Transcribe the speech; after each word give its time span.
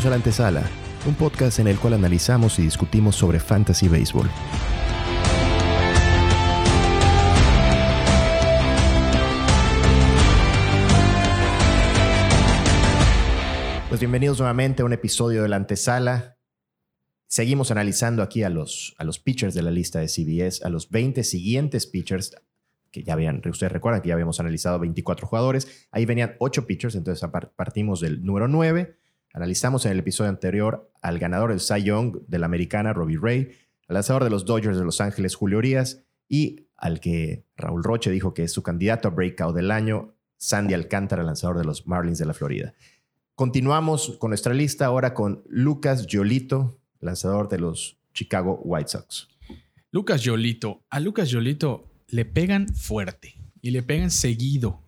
Bienvenidos 0.00 0.06
a 0.06 0.48
La 0.48 0.60
Antesala, 0.62 0.70
un 1.06 1.14
podcast 1.14 1.58
en 1.58 1.66
el 1.68 1.78
cual 1.78 1.92
analizamos 1.92 2.58
y 2.58 2.62
discutimos 2.62 3.16
sobre 3.16 3.38
fantasy 3.38 3.86
baseball. 3.86 4.30
Pues 13.90 14.00
bienvenidos 14.00 14.38
nuevamente 14.38 14.80
a 14.80 14.86
un 14.86 14.94
episodio 14.94 15.42
de 15.42 15.48
La 15.48 15.56
Antesala. 15.56 16.38
Seguimos 17.26 17.70
analizando 17.70 18.22
aquí 18.22 18.42
a 18.42 18.48
los, 18.48 18.94
a 18.96 19.04
los 19.04 19.18
pitchers 19.18 19.52
de 19.52 19.60
la 19.60 19.70
lista 19.70 20.00
de 20.00 20.08
CBS, 20.08 20.64
a 20.64 20.70
los 20.70 20.88
20 20.88 21.22
siguientes 21.24 21.86
pitchers 21.86 22.34
que 22.90 23.02
ya 23.02 23.12
habían, 23.12 23.42
ustedes 23.44 23.70
recuerdan 23.70 24.00
que 24.00 24.08
ya 24.08 24.14
habíamos 24.14 24.40
analizado 24.40 24.78
24 24.78 25.26
jugadores, 25.26 25.86
ahí 25.90 26.06
venían 26.06 26.36
8 26.38 26.66
pitchers, 26.66 26.94
entonces 26.94 27.28
partimos 27.54 28.00
del 28.00 28.24
número 28.24 28.48
9, 28.48 28.99
analizamos 29.32 29.86
en 29.86 29.92
el 29.92 29.98
episodio 29.98 30.30
anterior 30.30 30.90
al 31.02 31.18
ganador 31.18 31.50
del 31.50 31.60
Cy 31.60 31.82
Young 31.82 32.18
de 32.26 32.38
la 32.38 32.46
americana, 32.46 32.92
Robbie 32.92 33.18
Ray, 33.20 33.52
al 33.88 33.94
lanzador 33.94 34.24
de 34.24 34.30
los 34.30 34.44
Dodgers 34.44 34.78
de 34.78 34.84
Los 34.84 35.00
Ángeles, 35.00 35.34
Julio 35.34 35.58
Urias, 35.58 36.04
y 36.28 36.68
al 36.76 37.00
que 37.00 37.44
Raúl 37.56 37.84
Roche 37.84 38.10
dijo 38.10 38.34
que 38.34 38.44
es 38.44 38.52
su 38.52 38.62
candidato 38.62 39.08
a 39.08 39.10
breakout 39.10 39.54
del 39.54 39.70
año, 39.70 40.14
Sandy 40.36 40.74
Alcántara, 40.74 41.22
lanzador 41.22 41.58
de 41.58 41.64
los 41.64 41.86
Marlins 41.86 42.18
de 42.18 42.24
la 42.24 42.34
Florida. 42.34 42.72
Continuamos 43.34 44.16
con 44.18 44.30
nuestra 44.30 44.54
lista 44.54 44.86
ahora 44.86 45.12
con 45.12 45.42
Lucas 45.48 46.06
Yolito, 46.06 46.78
lanzador 47.00 47.48
de 47.48 47.58
los 47.58 47.98
Chicago 48.12 48.60
White 48.64 48.90
Sox. 48.90 49.28
Lucas 49.90 50.22
Yolito. 50.22 50.84
A 50.88 51.00
Lucas 51.00 51.28
Yolito 51.30 51.90
le 52.08 52.24
pegan 52.24 52.68
fuerte 52.68 53.34
y 53.60 53.70
le 53.70 53.82
pegan 53.82 54.10
seguido. 54.10 54.82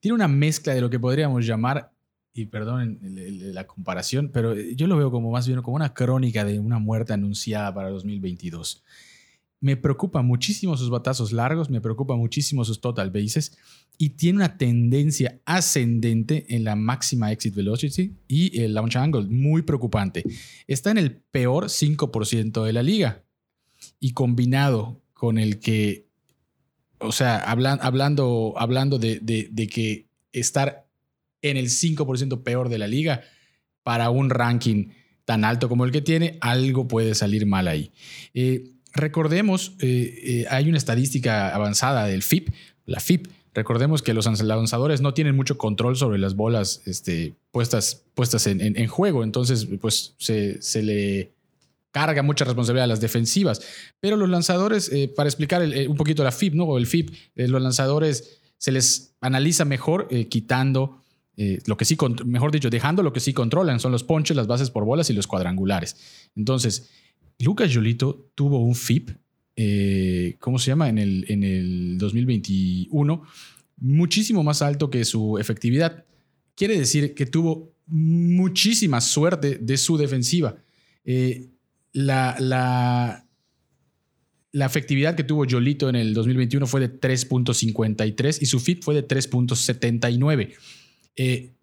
Tiene 0.00 0.14
una 0.16 0.28
mezcla 0.28 0.74
de 0.74 0.80
lo 0.80 0.90
que 0.90 0.98
podríamos 1.00 1.46
llamar, 1.46 1.93
y 2.34 2.46
perdón 2.46 2.98
la 3.00 3.66
comparación, 3.66 4.30
pero 4.32 4.54
yo 4.54 4.86
lo 4.86 4.96
veo 4.96 5.10
como 5.10 5.30
más 5.30 5.46
bien 5.46 5.62
como 5.62 5.76
una 5.76 5.94
crónica 5.94 6.44
de 6.44 6.58
una 6.58 6.78
muerte 6.78 7.12
anunciada 7.12 7.72
para 7.72 7.90
2022. 7.90 8.82
Me 9.60 9.76
preocupa 9.76 10.20
muchísimo 10.20 10.76
sus 10.76 10.90
batazos 10.90 11.32
largos, 11.32 11.70
me 11.70 11.80
preocupa 11.80 12.16
muchísimo 12.16 12.64
sus 12.64 12.80
total 12.80 13.10
bases 13.10 13.56
y 13.96 14.10
tiene 14.10 14.38
una 14.38 14.58
tendencia 14.58 15.40
ascendente 15.46 16.44
en 16.54 16.64
la 16.64 16.74
máxima 16.74 17.32
exit 17.32 17.54
velocity 17.54 18.12
y 18.28 18.60
el 18.60 18.74
launch 18.74 18.96
angle, 18.96 19.24
muy 19.24 19.62
preocupante. 19.62 20.24
Está 20.66 20.90
en 20.90 20.98
el 20.98 21.12
peor 21.12 21.66
5% 21.66 22.64
de 22.64 22.72
la 22.72 22.82
liga 22.82 23.22
y 24.00 24.12
combinado 24.12 25.00
con 25.14 25.38
el 25.38 25.60
que 25.60 26.04
o 27.04 27.12
sea, 27.12 27.38
hablando, 27.38 28.54
hablando 28.56 28.98
de, 28.98 29.68
que 29.72 30.08
estar 30.32 30.83
en 31.44 31.56
el 31.58 31.66
5% 31.66 32.42
peor 32.42 32.68
de 32.68 32.78
la 32.78 32.86
liga 32.86 33.22
para 33.82 34.10
un 34.10 34.30
ranking 34.30 34.88
tan 35.24 35.44
alto 35.44 35.68
como 35.68 35.84
el 35.84 35.92
que 35.92 36.00
tiene, 36.00 36.38
algo 36.40 36.88
puede 36.88 37.14
salir 37.14 37.46
mal 37.46 37.68
ahí. 37.68 37.92
Eh, 38.32 38.72
recordemos, 38.92 39.72
eh, 39.80 40.20
eh, 40.22 40.46
hay 40.50 40.68
una 40.68 40.78
estadística 40.78 41.54
avanzada 41.54 42.06
del 42.06 42.22
FIP, 42.22 42.48
la 42.86 43.00
FIP. 43.00 43.28
Recordemos 43.52 44.02
que 44.02 44.14
los 44.14 44.26
lanzadores 44.42 45.00
no 45.00 45.14
tienen 45.14 45.36
mucho 45.36 45.56
control 45.56 45.96
sobre 45.96 46.18
las 46.18 46.34
bolas 46.34 46.82
este, 46.86 47.34
puestas, 47.52 48.02
puestas 48.14 48.46
en, 48.48 48.86
juego, 48.88 49.22
entonces 49.22 49.68
pues 49.80 50.14
se, 50.18 50.60
se 50.60 50.82
le 50.82 51.30
carga 51.92 52.24
mucha 52.24 52.44
responsabilidad 52.44 52.84
a 52.84 52.88
las 52.88 53.00
defensivas. 53.00 53.62
Pero 54.00 54.16
los 54.16 54.28
lanzadores, 54.28 54.90
para 55.14 55.28
explicar 55.28 55.62
un 55.62 55.96
poquito 55.96 56.24
la 56.24 56.32
FIP, 56.32 56.54
¿no? 56.54 56.64
O 56.64 56.78
el 56.78 56.88
FIP, 56.88 57.14
los 57.36 57.62
lanzadores 57.62 58.40
se 58.58 58.72
les 58.72 59.14
analiza 59.20 59.64
mejor 59.64 60.08
quitando 60.28 61.03
lo 61.36 61.76
que 61.76 61.84
sí, 61.84 61.96
mejor 62.24 62.52
dicho, 62.52 62.70
dejando 62.70 63.02
lo 63.02 63.12
que 63.12 63.20
sí 63.20 63.32
controlan, 63.32 63.80
son 63.80 63.92
los 63.92 64.04
ponches, 64.04 64.36
las 64.36 64.46
bases 64.46 64.70
por 64.70 64.84
bolas 64.84 65.10
y 65.10 65.12
los 65.12 65.26
cuadrangulares. 65.26 65.96
Entonces, 66.36 66.90
Lucas 67.38 67.70
Yolito 67.70 68.30
tuvo 68.34 68.58
un 68.58 68.74
FIP, 68.74 69.10
¿cómo 70.38 70.58
se 70.58 70.70
llama? 70.70 70.88
En 70.88 70.98
el, 70.98 71.24
en 71.28 71.42
el 71.42 71.98
2021, 71.98 73.22
muchísimo 73.78 74.42
más 74.42 74.62
alto 74.62 74.90
que 74.90 75.04
su 75.04 75.38
efectividad. 75.38 76.04
Quiere 76.54 76.78
decir 76.78 77.14
que 77.14 77.26
tuvo 77.26 77.74
muchísima 77.86 79.00
suerte 79.00 79.58
de 79.58 79.76
su 79.76 79.96
defensiva 79.96 80.56
la, 81.94 82.36
la, 82.38 83.26
la 84.52 84.66
efectividad 84.66 85.14
que 85.14 85.24
tuvo 85.24 85.46
Yolito 85.46 85.88
en 85.88 85.96
el 85.96 86.12
2021 86.12 86.66
fue 86.66 86.80
de 86.80 87.00
3.53 87.00 88.38
y 88.42 88.46
su 88.46 88.60
fit 88.60 88.82
fue 88.82 88.94
de 88.94 89.06
3.79. 89.06 90.54
Eh, 91.16 91.54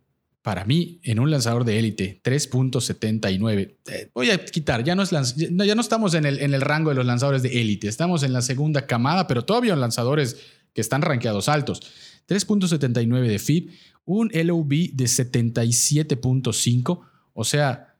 para 0.41 0.65
mí, 0.65 0.99
en 1.03 1.19
un 1.19 1.29
lanzador 1.29 1.65
de 1.65 1.77
élite, 1.77 2.19
3.79. 2.23 3.75
Eh, 3.87 4.09
voy 4.13 4.31
a 4.31 4.43
quitar, 4.43 4.83
ya 4.83 4.95
no, 4.95 5.03
estamos 5.03 6.15
en 6.15 6.25
el, 6.25 6.61
rango 6.61 6.89
de 6.89 6.95
los 6.95 7.05
lanzadores 7.05 7.43
de 7.43 7.61
élite, 7.61 7.87
estamos 7.87 8.23
en 8.23 8.33
la 8.33 8.41
segunda 8.41 8.87
camada, 8.87 9.27
pero 9.27 9.45
todavía 9.45 9.73
en 9.73 9.79
lanzadores 9.79 10.37
que 10.73 10.81
están 10.81 11.03
rankeados 11.03 11.47
altos. 11.47 11.81
3.79 12.27 13.27
de 13.27 13.37
FIP, 13.37 13.69
un 14.05 14.31
LOB 14.33 14.69
de 14.93 15.05
77.5, 15.05 17.01
o 17.33 17.43
sea, 17.43 17.95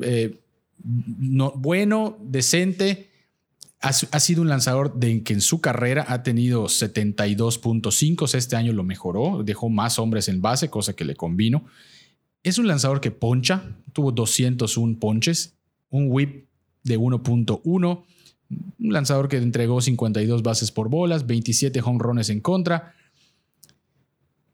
eh, 0.00 0.40
no, 0.82 1.52
bueno, 1.52 2.18
decente. 2.22 3.10
Ha, 3.80 3.92
sido 3.92 4.42
un 4.42 4.48
lanzador 4.48 4.94
de 4.98 5.22
que 5.22 5.34
en 5.34 5.40
su 5.40 5.60
carrera 5.60 6.06
ha 6.08 6.22
tenido 6.22 6.64
72.5. 6.64 8.34
Este 8.34 8.56
año 8.56 8.72
lo 8.72 8.82
mejoró, 8.82 9.42
dejó 9.44 9.68
más 9.68 9.98
hombres 9.98 10.28
en 10.28 10.40
base, 10.40 10.70
cosa 10.70 10.94
que 10.94 11.04
le 11.04 11.14
convino. 11.14 11.64
Es 12.42 12.58
un 12.58 12.66
lanzador 12.66 13.00
que 13.00 13.10
poncha, 13.10 13.76
tuvo 13.92 14.12
201 14.12 14.98
ponches, 14.98 15.54
un 15.90 16.06
whip 16.10 16.46
de 16.82 16.98
1.1, 16.98 18.04
un 18.78 18.92
lanzador 18.92 19.28
que 19.28 19.36
entregó 19.36 19.80
52 19.80 20.42
bases 20.42 20.72
por 20.72 20.88
bolas, 20.88 21.26
27 21.26 21.80
home 21.84 21.98
runs 22.00 22.30
en 22.30 22.40
contra. 22.40 22.94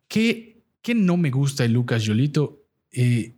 ¿Qué, 0.09 0.63
qué 0.83 0.95
no 0.95 1.17
me 1.17 1.31
gusta 1.31 1.63
de 1.63 1.69
Lucas 1.69 2.03
Yolito? 2.03 2.65
Eh, 2.91 3.37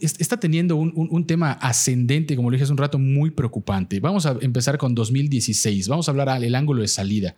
está 0.00 0.40
teniendo 0.40 0.76
un, 0.76 1.26
tema 1.26 1.52
ascendente, 1.52 2.34
como 2.34 2.50
lo 2.50 2.54
dije 2.54 2.64
hace 2.64 2.72
un 2.72 2.78
rato, 2.78 2.98
muy 2.98 3.30
preocupante. 3.30 4.00
Vamos 4.00 4.24
a 4.24 4.36
empezar 4.40 4.78
con 4.78 4.94
2016. 4.94 5.88
Vamos 5.88 6.08
a 6.08 6.12
hablar 6.12 6.40
del 6.40 6.54
ángulo 6.54 6.82
de 6.82 6.88
salida. 6.88 7.36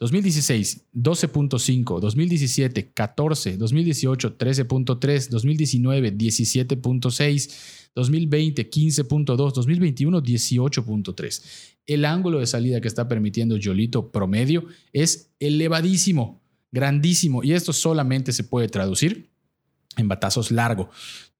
2016, 0.00 0.86
12.5, 0.94 2.00
2017, 2.00 2.92
14, 2.92 3.56
2018, 3.58 4.38
13.3, 4.38 5.28
2019, 5.28 6.16
17.6, 6.16 7.54
2020, 7.94 8.70
15.2, 8.70 9.52
2021, 9.52 10.22
18.3. 10.22 11.42
El 11.86 12.04
ángulo 12.06 12.38
de 12.38 12.46
salida 12.46 12.80
que 12.80 12.88
está 12.88 13.08
permitiendo 13.08 13.58
Yolito 13.58 14.10
promedio 14.10 14.64
es 14.94 15.32
elevadísimo, 15.38 16.40
grandísimo, 16.72 17.44
y 17.44 17.52
esto 17.52 17.74
solamente 17.74 18.32
se 18.32 18.44
puede 18.44 18.68
traducir 18.68 19.30
en 19.96 20.08
batazos 20.08 20.50
largos. 20.50 20.88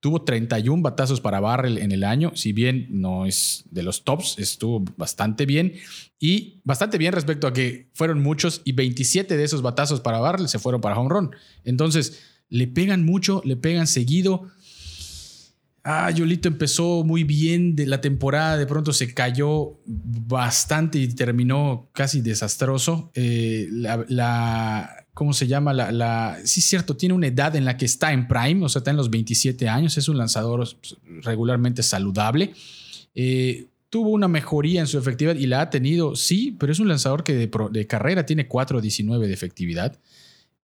Tuvo 0.00 0.22
31 0.22 0.82
batazos 0.82 1.20
para 1.20 1.40
Barrel 1.40 1.76
en 1.76 1.92
el 1.92 2.04
año, 2.04 2.32
si 2.34 2.52
bien 2.52 2.86
no 2.90 3.26
es 3.26 3.64
de 3.70 3.82
los 3.82 4.02
tops, 4.02 4.38
estuvo 4.38 4.82
bastante 4.96 5.44
bien 5.44 5.74
y 6.18 6.60
bastante 6.64 6.96
bien 6.96 7.12
respecto 7.12 7.46
a 7.46 7.52
que 7.52 7.90
fueron 7.92 8.22
muchos 8.22 8.62
y 8.64 8.72
27 8.72 9.36
de 9.36 9.44
esos 9.44 9.60
batazos 9.60 10.00
para 10.00 10.18
Barrel 10.18 10.48
se 10.48 10.58
fueron 10.58 10.80
para 10.80 10.98
home 10.98 11.10
run. 11.10 11.30
Entonces, 11.64 12.20
le 12.48 12.66
pegan 12.66 13.04
mucho, 13.04 13.42
le 13.44 13.56
pegan 13.56 13.86
seguido. 13.86 14.48
Ah, 15.82 16.10
Yolito 16.10 16.48
empezó 16.48 17.04
muy 17.04 17.24
bien 17.24 17.74
de 17.74 17.86
la 17.86 18.02
temporada, 18.02 18.58
de 18.58 18.66
pronto 18.66 18.92
se 18.92 19.14
cayó 19.14 19.80
bastante 19.86 20.98
y 20.98 21.08
terminó 21.08 21.88
casi 21.92 22.20
desastroso. 22.20 23.10
Eh, 23.14 23.68
la, 23.70 24.99
¿cómo 25.14 25.32
se 25.32 25.46
llama? 25.46 25.72
La, 25.72 25.92
la, 25.92 26.38
sí, 26.44 26.60
es 26.60 26.66
cierto, 26.66 26.96
tiene 26.96 27.14
una 27.14 27.26
edad 27.26 27.56
en 27.56 27.64
la 27.64 27.76
que 27.76 27.84
está 27.84 28.12
en 28.12 28.28
prime, 28.28 28.64
o 28.64 28.68
sea, 28.68 28.80
está 28.80 28.90
en 28.90 28.96
los 28.96 29.10
27 29.10 29.68
años, 29.68 29.96
es 29.98 30.08
un 30.08 30.18
lanzador 30.18 30.68
pues, 30.80 30.96
regularmente 31.22 31.82
saludable. 31.82 32.52
Eh, 33.14 33.66
tuvo 33.90 34.10
una 34.10 34.28
mejoría 34.28 34.80
en 34.80 34.86
su 34.86 34.98
efectividad 34.98 35.36
y 35.36 35.46
la 35.46 35.62
ha 35.62 35.70
tenido, 35.70 36.14
sí, 36.16 36.56
pero 36.58 36.72
es 36.72 36.78
un 36.78 36.88
lanzador 36.88 37.24
que 37.24 37.34
de, 37.34 37.50
de 37.70 37.86
carrera 37.86 38.24
tiene 38.24 38.48
4.19 38.48 39.26
de 39.26 39.32
efectividad. 39.32 39.98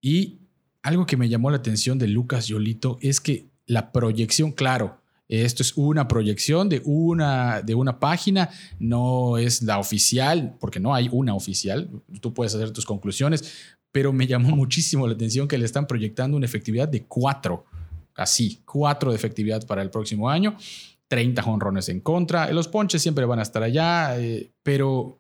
Y 0.01 0.39
algo 0.83 1.07
que 1.07 1.17
me 1.17 1.29
llamó 1.29 1.51
la 1.51 1.57
atención 1.57 1.99
de 1.99 2.07
Lucas 2.07 2.47
Yolito 2.47 2.99
es 3.01 3.21
que 3.21 3.47
la 3.67 3.91
proyección, 3.91 4.53
claro, 4.53 5.01
esto 5.29 5.65
es 5.65 5.77
una 5.77 6.07
proyección 6.07 6.69
de 6.69 6.81
una, 6.85 7.61
de 7.63 7.75
una 7.75 7.99
página, 7.99 8.51
no 8.79 9.39
es 9.39 9.63
la 9.63 9.79
oficial, 9.79 10.57
porque 10.61 10.79
no 10.79 10.95
hay 10.95 11.09
una 11.11 11.35
oficial. 11.35 11.91
Tú 12.21 12.33
puedes 12.33 12.55
hacer 12.55 12.71
tus 12.71 12.87
conclusiones, 12.87 13.76
pero 13.97 14.13
me 14.13 14.27
llamó 14.27 14.55
muchísimo 14.55 15.07
la 15.07 15.15
atención 15.15 15.49
que 15.49 15.57
le 15.57 15.65
están 15.65 15.87
proyectando 15.87 16.37
una 16.37 16.45
efectividad 16.45 16.87
de 16.87 17.05
4, 17.05 17.65
así, 18.17 18.61
4 18.67 19.11
de 19.11 19.17
efectividad 19.17 19.67
para 19.67 19.81
el 19.81 19.89
próximo 19.89 20.29
año, 20.29 20.55
30 21.09 21.41
jonrones 21.41 21.89
en 21.89 22.01
contra. 22.01 22.53
Los 22.53 22.69
ponches 22.69 23.01
siempre 23.01 23.25
van 23.25 23.39
a 23.39 23.43
estar 23.43 23.63
allá, 23.63 24.21
eh, 24.21 24.51
pero 24.63 25.19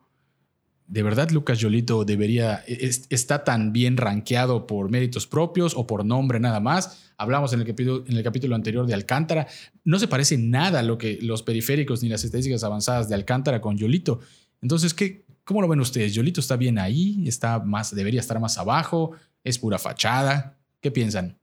¿De 0.88 1.02
verdad 1.02 1.30
Lucas 1.30 1.58
Yolito 1.58 2.04
debería, 2.04 2.62
está 2.66 3.42
tan 3.44 3.72
bien 3.72 3.96
rankeado 3.96 4.68
por 4.68 4.88
méritos 4.90 5.26
propios 5.26 5.74
o 5.74 5.86
por 5.86 6.04
nombre 6.04 6.38
nada 6.38 6.60
más? 6.60 7.12
Hablamos 7.16 7.54
en 7.54 7.60
el, 7.60 7.66
capítulo, 7.66 8.04
en 8.06 8.16
el 8.16 8.22
capítulo 8.22 8.54
anterior 8.54 8.86
de 8.86 8.94
Alcántara. 8.94 9.48
No 9.84 9.98
se 9.98 10.06
parece 10.06 10.38
nada 10.38 10.80
a 10.80 10.82
lo 10.84 10.96
que 10.96 11.18
los 11.22 11.42
periféricos 11.42 12.04
ni 12.04 12.08
las 12.08 12.22
estadísticas 12.22 12.62
avanzadas 12.62 13.08
de 13.08 13.16
Alcántara 13.16 13.60
con 13.60 13.76
Yolito. 13.76 14.20
Entonces, 14.62 14.94
¿qué, 14.94 15.25
¿cómo 15.46 15.62
lo 15.62 15.68
ven 15.68 15.80
ustedes? 15.80 16.12
¿Yolito 16.12 16.40
está 16.40 16.56
bien 16.56 16.78
ahí? 16.78 17.24
¿Está 17.26 17.60
más, 17.60 17.94
¿Debería 17.94 18.20
estar 18.20 18.38
más 18.38 18.58
abajo? 18.58 19.12
¿Es 19.42 19.58
pura 19.58 19.78
fachada? 19.78 20.58
¿Qué 20.82 20.90
piensan? 20.90 21.38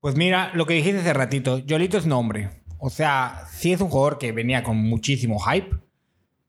Pues 0.00 0.16
mira, 0.16 0.50
lo 0.54 0.66
que 0.66 0.74
dijiste 0.74 1.00
hace 1.00 1.14
ratito, 1.14 1.58
Yolito 1.58 1.96
es 1.96 2.06
nombre. 2.06 2.50
O 2.78 2.90
sea, 2.90 3.44
sí 3.50 3.72
es 3.72 3.80
un 3.80 3.88
jugador 3.88 4.18
que 4.18 4.32
venía 4.32 4.62
con 4.62 4.76
muchísimo 4.76 5.38
hype 5.38 5.70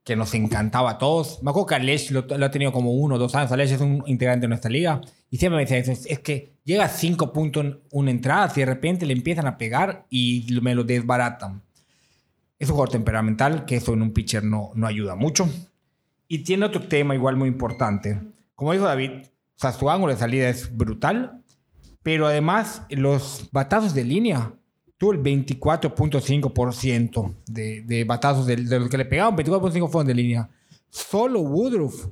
que 0.04 0.16
nos 0.16 0.34
encantaba 0.34 0.92
a 0.92 0.98
todos. 0.98 1.40
Me 1.42 1.50
acuerdo 1.50 1.66
que 1.66 1.74
Aleix 1.76 2.10
lo, 2.10 2.26
ha 2.28 2.50
tenido 2.50 2.72
como 2.72 2.92
uno 2.92 3.14
o 3.14 3.18
dos 3.18 3.34
años. 3.34 3.52
Aleix 3.52 3.72
es 3.72 3.80
un 3.80 4.02
integrante 4.06 4.44
de 4.44 4.48
nuestra 4.48 4.70
liga. 4.70 5.00
Y 5.30 5.36
siempre 5.36 5.58
me 5.58 5.64
decía. 5.64 5.94
Es 6.08 6.18
que 6.18 6.54
llega 6.64 6.86
a 6.86 6.88
cinco 6.88 7.32
puntos 7.32 7.64
en 7.64 7.80
una 7.92 8.10
entrada 8.10 8.52
y 8.56 8.60
de 8.60 8.66
repente 8.66 9.06
le 9.06 9.12
empiezan 9.12 9.46
a 9.46 9.56
pegar 9.58 10.06
y 10.10 10.46
me 10.60 10.74
lo 10.74 10.82
desbaratan. 10.82 11.62
Es 12.62 12.68
un 12.68 12.76
jugador 12.76 12.92
temperamental, 12.92 13.64
que 13.64 13.74
eso 13.74 13.92
en 13.92 14.02
un 14.02 14.12
pitcher 14.12 14.44
no, 14.44 14.70
no 14.76 14.86
ayuda 14.86 15.16
mucho. 15.16 15.50
Y 16.28 16.44
tiene 16.44 16.64
otro 16.64 16.82
tema 16.82 17.16
igual 17.16 17.36
muy 17.36 17.48
importante. 17.48 18.20
Como 18.54 18.72
dijo 18.72 18.84
David, 18.84 19.10
o 19.24 19.28
sea, 19.56 19.72
su 19.72 19.90
ángulo 19.90 20.12
de 20.12 20.18
salida 20.20 20.48
es 20.48 20.76
brutal, 20.76 21.42
pero 22.04 22.28
además 22.28 22.86
los 22.88 23.48
batazos 23.50 23.94
de 23.94 24.04
línea 24.04 24.52
tuvo 24.96 25.10
el 25.10 25.20
24.5% 25.24 27.34
de, 27.48 27.82
de 27.82 28.04
batazos 28.04 28.46
de, 28.46 28.58
los 28.58 28.88
que 28.88 28.98
le 28.98 29.06
pegaban, 29.06 29.36
24.5 29.36 29.88
fueron 29.88 30.06
de 30.06 30.14
línea. 30.14 30.48
Solo 30.88 31.40
Woodruff 31.40 32.10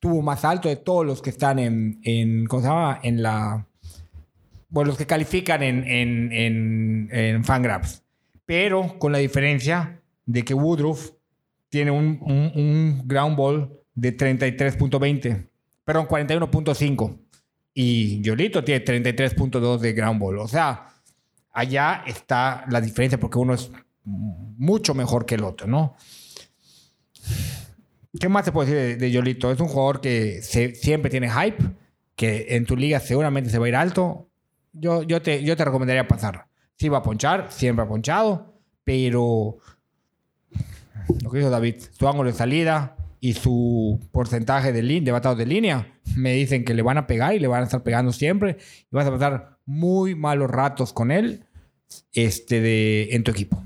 tuvo 0.00 0.20
más 0.20 0.44
alto 0.44 0.68
de 0.68 0.76
todos 0.76 1.06
los 1.06 1.22
que 1.22 1.30
están 1.30 1.58
en, 1.58 1.98
en 2.04 2.44
¿cómo 2.44 2.60
se 2.60 2.68
llama? 2.68 3.00
En 3.02 3.22
la... 3.22 3.66
Bueno, 4.68 4.88
los 4.88 4.98
que 4.98 5.06
califican 5.06 5.62
en, 5.62 5.82
en, 5.84 6.30
en, 6.30 7.08
en 7.10 7.42
Fangraphs. 7.42 8.02
Pero 8.44 8.98
con 8.98 9.12
la 9.12 9.18
diferencia 9.18 10.02
de 10.26 10.44
que 10.44 10.54
Woodruff 10.54 11.12
tiene 11.68 11.90
un, 11.90 12.18
un, 12.22 12.52
un 12.54 13.02
ground 13.06 13.36
ball 13.36 13.80
de 13.94 14.16
33.20, 14.16 15.48
perdón, 15.84 16.06
41.5. 16.06 17.18
Y 17.74 18.20
Yolito 18.20 18.62
tiene 18.62 18.84
33.2 18.84 19.78
de 19.78 19.92
ground 19.92 20.20
ball. 20.20 20.38
O 20.38 20.48
sea, 20.48 20.88
allá 21.52 22.04
está 22.06 22.64
la 22.68 22.80
diferencia 22.80 23.18
porque 23.18 23.38
uno 23.38 23.54
es 23.54 23.70
mucho 24.04 24.94
mejor 24.94 25.26
que 25.26 25.36
el 25.36 25.44
otro, 25.44 25.66
¿no? 25.66 25.96
¿Qué 28.18 28.28
más 28.28 28.44
se 28.44 28.52
puede 28.52 28.70
decir 28.70 28.98
de, 28.98 29.10
Yolito? 29.10 29.50
Es 29.50 29.60
un 29.60 29.68
jugador 29.68 30.00
que 30.00 30.42
siempre 30.42 31.10
tiene 31.10 31.30
hype, 31.30 31.64
que 32.14 32.46
en 32.50 32.66
tu 32.66 32.76
liga 32.76 33.00
seguramente 33.00 33.48
se 33.48 33.58
va 33.58 33.66
a 33.66 33.68
ir 33.68 33.76
alto. 33.76 34.28
Yo, 34.72 35.02
yo, 35.02 35.22
te, 35.22 35.42
yo 35.42 35.56
te 35.56 35.64
recomendaría 35.64 36.06
pasar. 36.06 36.46
Sí 36.82 36.88
va 36.88 36.98
a 36.98 37.02
ponchar, 37.04 37.46
siempre 37.52 37.84
ha 37.84 37.88
ponchado, 37.88 38.56
pero 38.82 39.58
lo 41.22 41.30
que 41.30 41.38
dijo 41.38 41.48
David, 41.48 41.76
su 41.92 42.08
ángulo 42.08 42.28
de 42.28 42.36
salida 42.36 42.96
y 43.20 43.34
su 43.34 44.00
porcentaje 44.10 44.72
de, 44.72 44.82
de 44.82 45.12
batados 45.12 45.38
de 45.38 45.46
línea, 45.46 46.00
me 46.16 46.32
dicen 46.32 46.64
que 46.64 46.74
le 46.74 46.82
van 46.82 46.98
a 46.98 47.06
pegar 47.06 47.36
y 47.36 47.38
le 47.38 47.46
van 47.46 47.60
a 47.60 47.66
estar 47.66 47.84
pegando 47.84 48.12
siempre 48.12 48.56
y 48.90 48.96
vas 48.96 49.06
a 49.06 49.12
pasar 49.12 49.58
muy 49.64 50.16
malos 50.16 50.50
ratos 50.50 50.92
con 50.92 51.12
él 51.12 51.44
este, 52.14 52.60
de, 52.60 53.10
en 53.12 53.22
tu 53.22 53.30
equipo. 53.30 53.62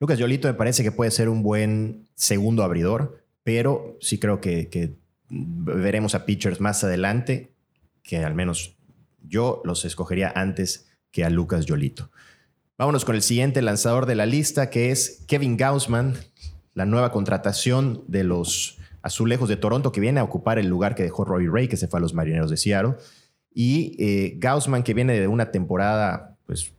Lucas 0.00 0.18
Yolito 0.18 0.48
me 0.48 0.54
parece 0.54 0.82
que 0.82 0.92
puede 0.92 1.10
ser 1.10 1.30
un 1.30 1.42
buen 1.42 2.10
segundo 2.14 2.62
abridor, 2.62 3.24
pero 3.42 3.96
sí 4.02 4.18
creo 4.18 4.42
que, 4.42 4.98
veremos 5.30 6.14
a 6.14 6.26
pitchers 6.26 6.60
más 6.60 6.84
adelante, 6.84 7.54
que 8.02 8.18
al 8.18 8.34
menos 8.34 8.76
yo 9.22 9.62
los 9.64 9.86
escogería 9.86 10.30
antes 10.36 10.87
que 11.18 11.24
a 11.24 11.30
Lucas 11.30 11.66
Yolito. 11.66 12.12
Vámonos 12.78 13.04
con 13.04 13.16
el 13.16 13.22
siguiente 13.22 13.60
lanzador 13.60 14.06
de 14.06 14.14
la 14.14 14.24
lista, 14.24 14.70
que 14.70 14.92
es 14.92 15.24
Kevin 15.26 15.56
Gaussman, 15.56 16.14
la 16.74 16.86
nueva 16.86 17.10
contratación 17.10 18.04
de 18.06 18.22
los 18.22 18.78
Azulejos 19.02 19.48
de 19.48 19.56
Toronto, 19.56 19.90
que 19.90 20.00
viene 20.00 20.20
a 20.20 20.22
ocupar 20.22 20.60
el 20.60 20.68
lugar 20.68 20.94
que 20.94 21.02
dejó 21.02 21.24
Roy 21.24 21.48
Ray, 21.48 21.66
que 21.66 21.76
se 21.76 21.88
fue 21.88 21.98
a 21.98 22.00
los 22.00 22.14
Marineros 22.14 22.50
de 22.50 22.56
Seattle. 22.56 22.94
Y 23.52 23.96
eh, 23.98 24.34
Gaussman, 24.38 24.84
que 24.84 24.94
viene 24.94 25.18
de 25.18 25.26
una 25.26 25.50
temporada, 25.50 26.36
pues, 26.46 26.72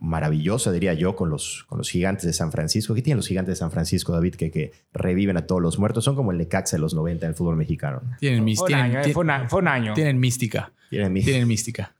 maravillosa, 0.00 0.70
diría 0.70 0.92
yo, 0.92 1.16
con 1.16 1.30
los, 1.30 1.64
con 1.66 1.78
los 1.78 1.88
gigantes 1.88 2.26
de 2.26 2.34
San 2.34 2.52
Francisco. 2.52 2.92
¿Qué 2.94 3.00
tienen 3.00 3.16
los 3.16 3.28
gigantes 3.28 3.52
de 3.52 3.56
San 3.56 3.70
Francisco, 3.70 4.12
David, 4.12 4.34
que, 4.34 4.50
que 4.50 4.72
reviven 4.92 5.38
a 5.38 5.46
todos 5.46 5.62
los 5.62 5.78
muertos? 5.78 6.04
Son 6.04 6.14
como 6.14 6.30
el 6.30 6.36
Necaxa 6.36 6.76
de 6.76 6.82
los 6.82 6.92
90 6.92 7.24
en 7.24 7.30
el 7.30 7.34
fútbol 7.34 7.56
mexicano. 7.56 8.02
Tienen, 8.18 8.44
mística. 8.44 9.02
Eh, 9.02 9.14
fue, 9.14 9.22
un 9.22 9.68
año. 9.68 9.94
Tienen 9.94 10.20
mística. 10.20 10.74
Tienen, 10.90 11.12
mística. 11.46 11.94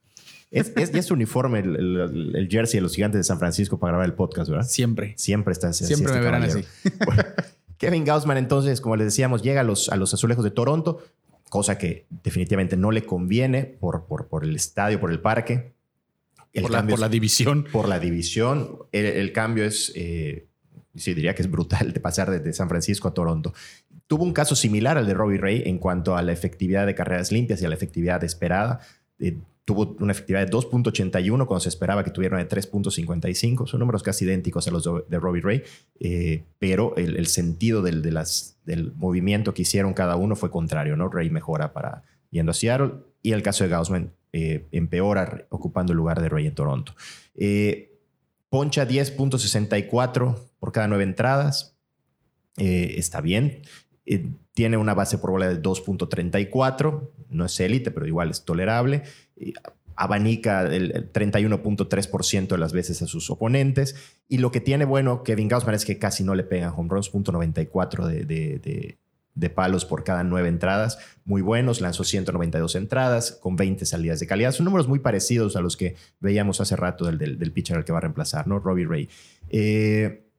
Es, 0.51 0.73
es, 0.77 0.93
es, 0.95 1.11
uniforme 1.11 1.61
el, 1.61 2.49
jersey 2.51 2.79
de 2.79 2.83
los 2.83 2.95
gigantes 2.95 3.21
de 3.21 3.25
San 3.25 3.39
Francisco 3.39 3.79
para 3.79 3.93
grabar 3.93 4.07
el 4.07 4.15
podcast, 4.15 4.51
¿verdad? 4.51 4.67
Siempre. 4.67 5.15
Siempre 5.17 5.53
está 5.53 5.69
así. 5.69 5.85
Siempre 5.85 6.13
me 6.13 6.21
verán 6.21 6.43
así. 6.43 6.65
Kevin 7.79 8.05
Gaussman, 8.05 8.37
entonces, 8.37 8.81
como 8.81 8.97
les 8.97 9.07
decíamos, 9.07 9.43
llega 9.43 9.61
a 9.61 9.65
los, 9.65 9.89
a 9.89 9.97
los 9.97 10.13
azulejos 10.13 10.45
de 10.45 10.51
Toronto 10.51 11.01
cosa 11.51 11.77
que 11.77 12.07
definitivamente 12.23 12.79
no 12.79 12.93
le 12.93 13.05
conviene 13.05 13.65
por, 13.65 14.07
por, 14.07 14.45
el 14.45 14.57
estadio, 14.57 14.99
por 14.99 15.11
el 15.11 15.21
parque. 15.21 15.75
por, 16.55 16.71
la, 16.71 16.87
por 16.87 16.99
la, 16.99 17.11
división. 17.11 17.67
Por 17.71 17.89
la 17.89 17.99
división. 17.99 18.79
El, 18.93 19.33
cambio 19.33 19.65
es, 19.65 19.93
eh, 19.97 20.47
sí, 20.95 21.13
diría 21.13 21.35
que 21.35 21.43
es 21.43 21.51
brutal 21.51 21.93
de 21.93 22.01
pasar 22.01 22.31
desde 22.31 22.55
San 22.55 22.69
Francisco 22.69 23.09
a 23.09 23.15
Toronto. 23.15 23.53
Tuvo 24.07 24.25
un 24.25 24.33
caso 24.33 24.57
similar 24.57 24.97
al 24.97 25.07
de 25.07 25.13
Robbie 25.13 25.39
Ray 25.39 25.63
en 25.67 25.79
cuanto 25.79 26.17
a 26.17 26.23
la 26.23 26.33
efectividad 26.33 26.87
de 26.87 26.95
carreras 26.95 27.33
limpias 27.33 27.61
y 27.61 27.67
a 27.67 27.69
la 27.69 27.75
efectividad 27.75 28.23
esperada. 28.25 28.81
Eh, 29.19 29.37
tuvo 29.71 29.97
una 30.01 30.11
efectividad 30.11 30.45
de 30.45 30.51
2.81 30.51 31.47
cuando 31.47 31.61
se 31.61 31.69
esperaba 31.69 32.03
que 32.03 32.11
tuviera 32.11 32.37
de 32.37 32.49
3.55. 32.49 33.69
Son 33.69 33.79
números 33.79 34.03
casi 34.03 34.25
idénticos 34.25 34.67
a 34.67 34.73
los 34.73 34.83
de, 34.83 35.19
Robbie 35.21 35.43
Ray, 35.43 35.63
eh, 36.01 36.43
pero 36.59 36.97
el, 36.97 37.25
sentido 37.29 37.81
del, 37.81 38.03
del 38.03 38.93
movimiento 38.95 39.55
que 39.55 39.63
hicieron 39.63 39.95
cada 39.95 40.17
uno 40.17 40.35
fue 40.35 40.51
contrario. 40.51 40.97
¿no? 40.97 41.09
Ray 41.09 41.31
mejora 41.31 41.73
para 41.73 42.03
yendo 42.31 42.51
a 42.51 42.55
Seattle 42.55 42.95
y 43.23 43.31
el 43.31 43.45
caso 43.45 43.63
de 43.63 43.71
Gaussman 43.71 44.13
eh, 44.33 44.67
empeora 44.73 45.47
ocupando 45.51 45.93
el 45.93 45.99
lugar 45.99 46.21
de 46.21 46.29
Ray 46.29 46.49
en 46.49 46.55
Toronto. 46.57 46.97
Eh, 47.37 47.97
poncha 48.49 48.89
10.64 48.89 50.37
por 50.59 50.73
cada 50.73 50.89
nueve 50.89 51.05
entradas. 51.05 51.77
está 52.57 53.21
bien. 53.21 53.63
Tiene 54.61 54.77
una 54.77 54.93
base 54.93 55.17
por 55.17 55.31
bola 55.31 55.49
de 55.49 55.63
2.34. 55.63 57.09
No 57.31 57.47
es 57.47 57.61
élite, 57.61 57.91
pero 57.91 58.07
igual 58.07 58.29
es 58.29 58.45
tolerable 58.45 59.05
abanica 59.97 60.63
el 60.63 61.11
31.3% 61.13 62.49
de 62.49 62.59
las 62.59 62.75
veces 62.75 63.01
a 63.01 63.07
sus 63.07 63.31
oponentes. 63.31 63.97
Y 64.29 64.37
lo 64.37 64.51
que 64.51 64.61
tiene 64.61 64.85
bueno 64.85 65.23
Kevin 65.23 65.49
Gaussman 65.49 65.75
es 65.75 65.87
que 65.87 65.99
casi 65.99 66.25
no 66.25 66.35
le 66.35 66.43
pegan 66.43 66.75
home 66.77 66.91
runs, 66.91 67.11
.94 67.11 68.07
de, 68.07 68.27
de, 68.27 68.99
de, 69.35 69.51
palos 69.51 69.87
por 69.87 70.05
cada 70.05 70.25
nueve 70.25 70.51
entradas. 70.51 70.99
Muy 71.25 71.41
buenos, 71.41 71.81
lanzó 71.81 72.05
192 72.05 72.75
entradas 72.75 73.33
con 73.33 73.57
20 73.57 73.87
salidas 73.87 74.21
de 74.21 74.27
calidad. 74.27 74.53
Son 74.53 74.65
números 74.65 74.89
muy 74.89 74.99
parecidos 74.99 75.57
a 75.57 75.63
los 75.63 75.79
que 75.79 75.97
veíamos 76.21 76.61
hace 76.61 76.77
rato 76.77 77.07
del, 77.07 77.39
del, 77.39 77.53
pitcher 77.53 77.79
al 77.79 77.87
que 77.87 77.93
va 77.93 77.99
a 77.99 78.03
reemplazar, 78.03 78.47
¿no? 78.47 78.59
Robbie 78.59 78.87
Ray. 78.87 79.09
Eh, 79.49 80.30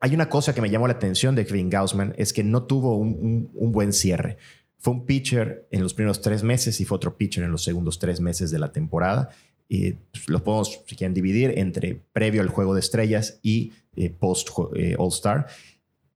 hay 0.00 0.14
una 0.14 0.30
cosa 0.30 0.54
que 0.54 0.62
me 0.62 0.70
llamó 0.70 0.86
la 0.86 0.94
atención 0.94 1.34
de 1.34 1.44
Kevin 1.44 1.68
Gaussman, 1.68 2.14
es 2.16 2.32
que 2.32 2.42
no 2.42 2.62
tuvo 2.62 2.96
un, 2.96 3.50
buen 3.52 3.92
cierre. 3.92 4.38
Fue 4.78 4.94
un 4.94 5.04
pitcher 5.04 5.66
en 5.70 5.82
los 5.82 5.92
primeros 5.92 6.22
tres 6.22 6.42
meses 6.42 6.80
y 6.80 6.86
fue 6.86 6.96
otro 6.96 7.18
pitcher 7.18 7.44
en 7.44 7.52
los 7.52 7.62
segundos 7.62 7.98
tres 7.98 8.18
meses 8.18 8.50
de 8.50 8.58
la 8.58 8.72
temporada. 8.72 9.28
Y 9.68 9.92
pues, 9.92 10.28
lo 10.28 10.42
podemos, 10.42 10.80
si 10.86 10.96
quieren, 10.96 11.12
dividir 11.12 11.58
entre 11.58 12.00
previo 12.12 12.40
al 12.40 12.48
juego 12.48 12.72
de 12.72 12.80
estrellas 12.80 13.38
y 13.42 13.72
eh, 13.94 14.08
post 14.08 14.48
eh, 14.74 14.96
All-Star. 14.98 15.46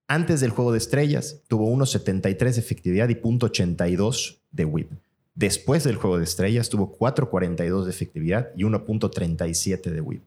Antes 0.09 0.41
del 0.41 0.50
juego 0.50 0.73
de 0.73 0.79
estrellas 0.79 1.43
tuvo 1.47 1.71
1.73 1.71 2.38
de 2.38 2.61
efectividad 2.61 3.09
y 3.11 3.17
.82 3.17 4.38
de 4.50 4.64
whip. 4.64 4.91
Después 5.35 5.85
del 5.85 5.97
juego 5.97 6.17
de 6.17 6.25
estrellas 6.25 6.71
tuvo 6.71 6.97
4.42 6.97 7.85
de 7.85 7.91
efectividad 7.91 8.49
y 8.57 8.64
1.37 8.64 9.91
de 9.91 10.00
whip. 10.00 10.23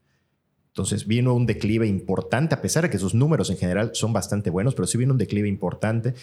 Entonces 0.77 1.07
vino 1.07 1.34
un 1.34 1.48
declive 1.48 1.88
importante, 1.88 2.53
a 2.53 2.62
pesar 2.62 2.84
de 2.84 2.91
que 2.91 3.00
sus 3.00 3.15
números 3.15 3.50
en 3.50 3.57
general 3.57 3.89
son 3.96 4.13
bastante 4.13 4.51
buenos, 4.51 4.75
pero 4.75 4.86
sí 4.86 4.96
vino 5.00 5.12
un 5.12 5.17
declive 5.17 5.48
importante 5.48 6.13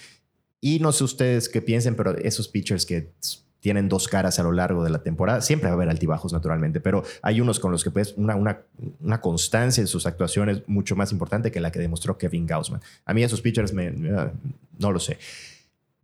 y 0.60 0.78
no 0.78 0.92
sé 0.92 1.02
ustedes 1.02 1.48
qué 1.48 1.60
piensen, 1.60 1.96
pero 1.96 2.16
esos 2.18 2.46
pitchers 2.46 2.86
que 2.86 3.10
tienen 3.58 3.88
dos 3.88 4.06
caras 4.06 4.38
a 4.38 4.44
lo 4.44 4.52
largo 4.52 4.84
de 4.84 4.90
la 4.90 5.02
temporada, 5.02 5.40
siempre 5.40 5.66
va 5.66 5.72
a 5.72 5.74
haber 5.74 5.88
altibajos 5.88 6.32
naturalmente, 6.32 6.78
pero 6.78 7.02
hay 7.20 7.40
unos 7.40 7.58
con 7.58 7.72
los 7.72 7.82
que 7.82 7.90
pues 7.90 8.14
una, 8.16 8.36
una, 8.36 8.60
una 9.00 9.20
constancia 9.20 9.80
en 9.80 9.88
sus 9.88 10.06
actuaciones 10.06 10.62
mucho 10.68 10.94
más 10.94 11.10
importante 11.10 11.50
que 11.50 11.58
la 11.58 11.72
que 11.72 11.80
demostró 11.80 12.16
Kevin 12.16 12.46
Gaussman. 12.46 12.80
A 13.06 13.12
mí 13.12 13.24
esos 13.24 13.40
pitchers 13.40 13.72
me, 13.72 13.90
no 13.90 14.92
lo 14.92 15.00
sé. 15.00 15.18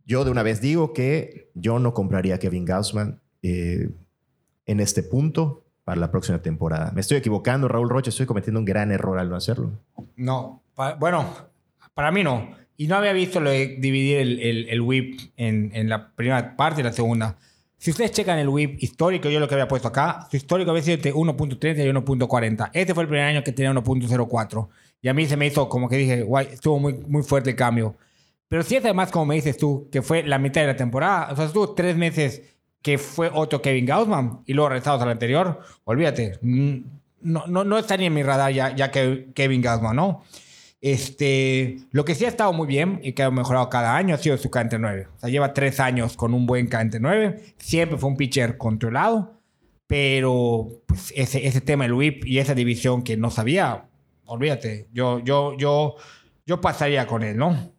Yo 0.05 0.25
de 0.25 0.31
una 0.31 0.43
vez 0.43 0.59
digo 0.59 0.91
que 0.91 1.47
yo 1.53 1.79
no 1.79 1.93
compraría 1.93 2.35
a 2.35 2.39
Kevin 2.39 2.65
Gaussman 2.65 3.17
eh, 3.43 3.91
en 4.65 4.81
este 4.81 5.03
punto 5.03 5.63
para 5.83 5.99
la 5.99 6.11
próxima 6.11 6.41
temporada. 6.41 6.91
Me 6.93 7.01
estoy 7.01 7.17
equivocando, 7.17 7.67
Raúl 7.67 7.89
Rocha, 7.89 8.09
estoy 8.09 8.25
cometiendo 8.25 8.59
un 8.59 8.65
gran 8.65 8.91
error 8.91 9.19
al 9.19 9.29
no 9.29 9.35
hacerlo. 9.35 9.71
No, 10.15 10.63
bueno, 10.99 11.25
para 11.93 12.11
mí 12.11 12.23
no. 12.23 12.55
y 12.77 12.87
no 12.87 12.95
había 12.95 13.13
visto 13.13 13.39
lo 13.39 13.49
de 13.49 13.77
dividir 13.79 14.17
el, 14.17 14.69
el, 14.69 14.81
whip 14.81 15.19
en, 15.37 15.71
en 15.73 15.89
la 15.89 16.11
primera 16.13 16.55
parte 16.55 16.81
y 16.81 16.83
la 16.83 16.93
segunda. 16.93 17.37
Si 17.77 17.89
ustedes 17.89 18.11
checan 18.11 18.37
el 18.37 18.47
whip 18.47 18.77
histórico, 18.83 19.27
yo 19.27 19.39
lo 19.39 19.47
que 19.47 19.55
había 19.55 19.67
puesto 19.67 19.87
acá, 19.87 20.27
su 20.29 20.37
histórico 20.37 20.69
había 20.69 20.83
sido 20.83 20.95
entre 20.95 21.13
1.30 21.13 21.83
y 21.83 21.89
1.40. 21.89 22.69
Este 22.73 22.93
fue 22.93 23.03
el 23.03 23.09
primer 23.09 23.25
año 23.25 23.43
que 23.43 23.51
tenía 23.51 23.73
1.04. 23.73 24.67
Y 25.01 25.07
a 25.07 25.15
mí 25.15 25.25
se 25.25 25.35
me 25.35 25.47
hizo 25.47 25.67
como 25.67 25.89
que 25.89 25.97
dije, 25.97 26.21
guay, 26.21 26.49
estuvo 26.51 26.77
muy, 26.77 26.93
muy 26.93 27.23
fuerte 27.23 27.49
el 27.49 27.55
cambio. 27.55 27.95
Pero 28.47 28.61
si 28.61 28.75
es 28.75 28.85
además, 28.85 29.09
como 29.11 29.25
me 29.25 29.35
dices 29.35 29.57
tú, 29.57 29.89
que 29.91 30.03
fue 30.03 30.21
la 30.21 30.37
mitad 30.37 30.61
de 30.61 30.67
la 30.67 30.75
temporada, 30.75 31.31
o 31.31 31.35
sea, 31.35 31.45
estuvo 31.45 31.73
tres 31.73 31.95
meses 31.95 32.43
que 32.81 32.97
fue 32.97 33.29
otro 33.33 33.61
Kevin 33.61 33.85
Gaussman 33.85 34.41
y 34.45 34.53
luego 34.53 34.69
regresados 34.69 35.01
al 35.01 35.09
anterior, 35.09 35.59
olvídate, 35.83 36.39
mm, 36.41 36.77
no, 37.21 37.45
no, 37.47 37.63
no 37.63 37.77
está 37.77 37.97
ni 37.97 38.05
en 38.05 38.13
mi 38.13 38.23
radar 38.23 38.51
ya, 38.51 38.75
ya 38.75 38.91
Kevin 38.91 39.61
Gaussman, 39.61 39.95
¿no? 39.95 40.23
Este, 40.81 41.77
lo 41.91 42.03
que 42.05 42.15
sí 42.15 42.25
ha 42.25 42.27
estado 42.27 42.51
muy 42.53 42.65
bien 42.65 42.99
y 43.03 43.13
que 43.13 43.21
ha 43.21 43.29
mejorado 43.29 43.69
cada 43.69 43.95
año 43.95 44.15
ha 44.15 44.17
sido 44.17 44.35
su 44.37 44.49
K 44.49 44.63
9. 44.63 45.07
O 45.15 45.19
sea, 45.19 45.29
lleva 45.29 45.53
tres 45.53 45.79
años 45.79 46.17
con 46.17 46.33
un 46.33 46.47
buen 46.47 46.67
K 46.67 46.83
9. 46.99 47.53
Siempre 47.57 47.99
fue 47.99 48.09
un 48.09 48.17
pitcher 48.17 48.57
controlado, 48.57 49.39
pero 49.85 50.67
pues, 50.87 51.13
ese, 51.15 51.45
ese 51.45 51.61
tema 51.61 51.83
del 51.83 51.93
whip 51.93 52.25
y 52.25 52.39
esa 52.39 52.55
división 52.55 53.03
que 53.03 53.15
no 53.15 53.29
sabía, 53.29 53.85
olvídate, 54.25 54.87
yo, 54.91 55.19
yo, 55.19 55.55
yo, 55.55 55.97
yo 56.47 56.61
pasaría 56.61 57.05
con 57.05 57.21
él, 57.21 57.37
¿no? 57.37 57.70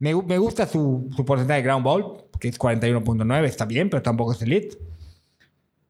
Me, 0.00 0.14
me 0.14 0.38
gusta 0.38 0.66
su, 0.66 1.08
su 1.14 1.24
porcentaje 1.24 1.58
de 1.58 1.64
ground 1.64 1.84
ball, 1.84 2.24
que 2.40 2.48
es 2.48 2.58
41.9, 2.58 3.44
está 3.44 3.64
bien, 3.66 3.88
pero 3.88 4.02
tampoco 4.02 4.32
es 4.32 4.42
elite. 4.42 4.76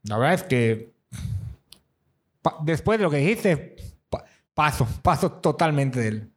La 0.04 0.18
verdad 0.18 0.34
es 0.34 0.42
que 0.42 0.90
pa- 2.42 2.56
después 2.64 2.98
de 2.98 3.04
lo 3.04 3.10
que 3.10 3.18
dijiste, 3.18 3.76
pa- 4.08 4.24
paso, 4.54 4.86
paso 5.02 5.30
totalmente 5.32 6.00
de 6.00 6.08
él. 6.08 6.28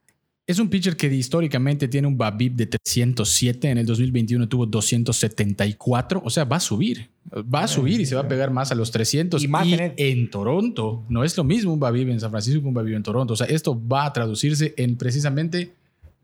Es 0.46 0.58
un 0.58 0.68
pitcher 0.68 0.94
que 0.96 1.06
históricamente 1.06 1.88
tiene 1.88 2.06
un 2.06 2.18
BABIP 2.18 2.54
de 2.54 2.66
307. 2.66 3.70
En 3.70 3.78
el 3.78 3.86
2021 3.86 4.46
tuvo 4.46 4.66
274. 4.66 6.20
O 6.22 6.28
sea, 6.28 6.44
va 6.44 6.56
a 6.56 6.60
subir. 6.60 7.08
Va 7.34 7.62
a 7.62 7.66
subir 7.68 7.98
y 8.02 8.04
se 8.06 8.14
va 8.14 8.20
a 8.20 8.28
pegar 8.28 8.50
más 8.50 8.70
a 8.70 8.74
los 8.74 8.90
300. 8.90 9.42
Y 9.42 9.48
más 9.48 9.66
Y 9.66 9.72
en 9.72 9.94
en 9.96 10.30
Toronto. 10.30 11.02
No 11.08 11.24
es 11.24 11.34
lo 11.38 11.44
mismo 11.44 11.72
un 11.72 11.80
BABIP 11.80 12.10
en 12.10 12.20
San 12.20 12.30
Francisco 12.30 12.60
que 12.60 12.68
un 12.68 12.74
BABIP 12.74 12.94
en 12.96 13.02
Toronto. 13.02 13.32
O 13.32 13.36
sea, 13.38 13.46
esto 13.46 13.80
va 13.88 14.04
a 14.04 14.12
traducirse 14.12 14.74
en 14.76 14.96
precisamente, 14.96 15.72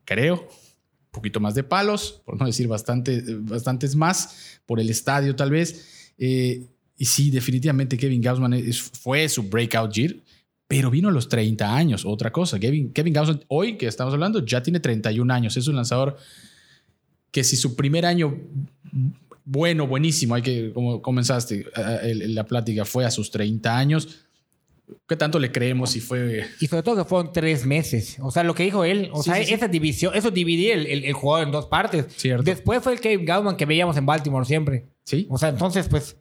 creo, 0.05 0.47
poquito 1.11 1.41
más 1.41 1.55
de 1.55 1.63
palos, 1.65 2.23
por 2.25 2.39
no 2.39 2.47
decir 2.47 2.69
bastante, 2.69 3.23
bastantes 3.41 3.97
más, 3.97 4.61
por 4.67 4.79
el 4.81 4.91
estadio 4.91 5.35
tal 5.37 5.51
vez. 5.51 6.13
Eh, 6.19 6.67
y 6.97 7.05
sí, 7.07 7.31
definitivamente 7.31 7.97
Kevin 7.97 8.21
Gaussman 8.21 8.53
es- 8.55 8.81
fue 8.81 9.29
su 9.29 9.43
breakout 9.45 9.93
year 9.93 10.17
pero 10.69 10.89
vino 10.89 11.09
a 11.09 11.11
los 11.13 11.29
30 11.29 11.75
años, 11.75 12.05
otra 12.05 12.31
cosa. 12.31 12.61
Kevin, 12.61 12.93
Kevin 12.93 13.13
Gaussman, 13.13 13.43
hoy 13.49 13.77
que 13.77 13.89
estamos 13.89 14.15
hablando, 14.15 14.47
ya 14.47 14.63
tiene 14.63 14.79
31 14.79 15.29
años. 15.33 15.57
Es 15.57 15.67
un 15.67 15.75
lanzador 15.75 16.17
que 17.33 17.43
si 17.43 17.57
su 17.57 17.75
primer 17.75 18.07
año 18.07 18.39
bueno, 19.45 19.89
buenísimo, 19.89 20.37
hay 20.37 20.43
que, 20.43 20.71
como 20.73 21.03
comenzaste 21.03 21.67
la 22.29 22.47
plática, 22.47 22.85
fue 22.85 23.05
a 23.05 23.11
sus 23.11 23.33
30 23.33 23.77
años, 23.77 24.21
¿qué 25.09 25.17
tanto 25.17 25.39
le 25.39 25.51
creemos 25.53 25.91
si 25.91 26.01
fue... 26.01 26.47
Y 26.61 26.67
sobre 26.67 26.83
todo 26.83 26.97
que 26.97 27.05
fueron 27.09 27.33
tres 27.33 27.67
meses. 27.67 28.17
O 28.21 28.31
sea, 28.31 28.43
lo 28.45 28.55
que 28.55 28.63
dijo 28.65 28.85
él, 28.85 29.11
o 29.13 29.23
Sí, 29.23 29.31
sea, 29.31 29.39
sí, 29.41 29.47
sí. 29.47 29.55
esa 29.55 29.69
división, 29.69 30.15
eso 30.15 30.31
dividir 30.31 30.73
el, 30.73 30.87
el, 30.87 31.05
el 31.05 31.13
jugador 31.13 31.47
en 31.47 31.53
dos 31.53 31.67
partes. 31.67 32.07
Cierto. 32.17 32.43
Después 32.45 32.83
fue 32.83 32.93
el 32.95 33.01
Kevin 33.01 33.25
Gaussman 33.27 33.57
que 33.57 33.67
veíamos 33.67 33.97
en 33.97 34.07
Baltimore 34.07 34.45
siempre. 34.45 34.87
Sí, 35.05 35.27
O 35.31 35.39
sea, 35.39 35.49
entonces, 35.51 35.89
pues, 35.89 36.17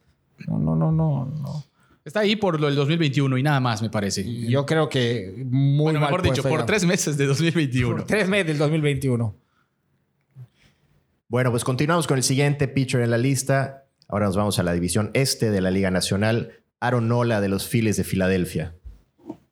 no, 0.47 0.57
no, 0.59 0.75
no, 0.75 0.91
no. 0.91 1.25
no. 1.25 1.63
está 2.05 2.21
ahí 2.21 2.35
por 2.35 2.59
lo 2.59 2.67
del 2.67 2.75
2021 2.75 3.37
y 3.37 3.43
nada 3.43 3.59
más, 3.59 3.81
me 3.81 3.89
parece. 3.89 4.23
Yo 4.47 4.65
creo 4.65 4.89
que 4.89 5.33
muy 5.45 5.83
bueno, 5.83 5.99
mal 5.99 6.09
mejor 6.11 6.21
dicho, 6.23 6.43
por 6.43 6.59
ya. 6.59 6.65
tres 6.65 6.85
meses 6.85 7.17
de 7.17 7.25
2021. 7.25 7.97
Por 7.97 8.05
tres 8.05 8.27
meses 8.29 8.47
del 8.47 8.57
2021. 8.57 9.35
Bueno, 11.27 11.51
pues 11.51 11.63
continuamos 11.63 12.07
con 12.07 12.17
el 12.17 12.23
siguiente 12.23 12.67
pitcher 12.67 13.01
en 13.01 13.11
la 13.11 13.17
lista. 13.17 13.85
Ahora 14.07 14.25
nos 14.25 14.35
vamos 14.35 14.57
a 14.57 14.63
la 14.63 14.73
división 14.73 15.11
este 15.13 15.51
de 15.51 15.61
la 15.61 15.69
Liga 15.69 15.91
Nacional. 15.91 16.53
Aaron 16.79 17.07
Nola 17.07 17.41
de 17.41 17.49
los 17.49 17.67
Phillies 17.67 17.97
de 17.97 18.03
Filadelfia. 18.03 18.75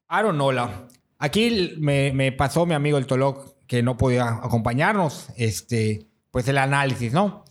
Aaron 0.07 0.37
Nola. 0.37 0.87
Aquí 1.19 1.73
me, 1.79 2.31
pasó 2.31 2.65
mi 2.65 2.73
amigo 2.73 2.97
el 2.97 3.07
Toloc 3.07 3.55
que 3.67 3.83
no 3.83 3.97
podía 3.97 4.27
acompañarnos. 4.29 5.29
Este, 5.35 6.07
pues 6.31 6.47
el 6.47 6.57
análisis, 6.57 7.11
¿no? 7.13 7.43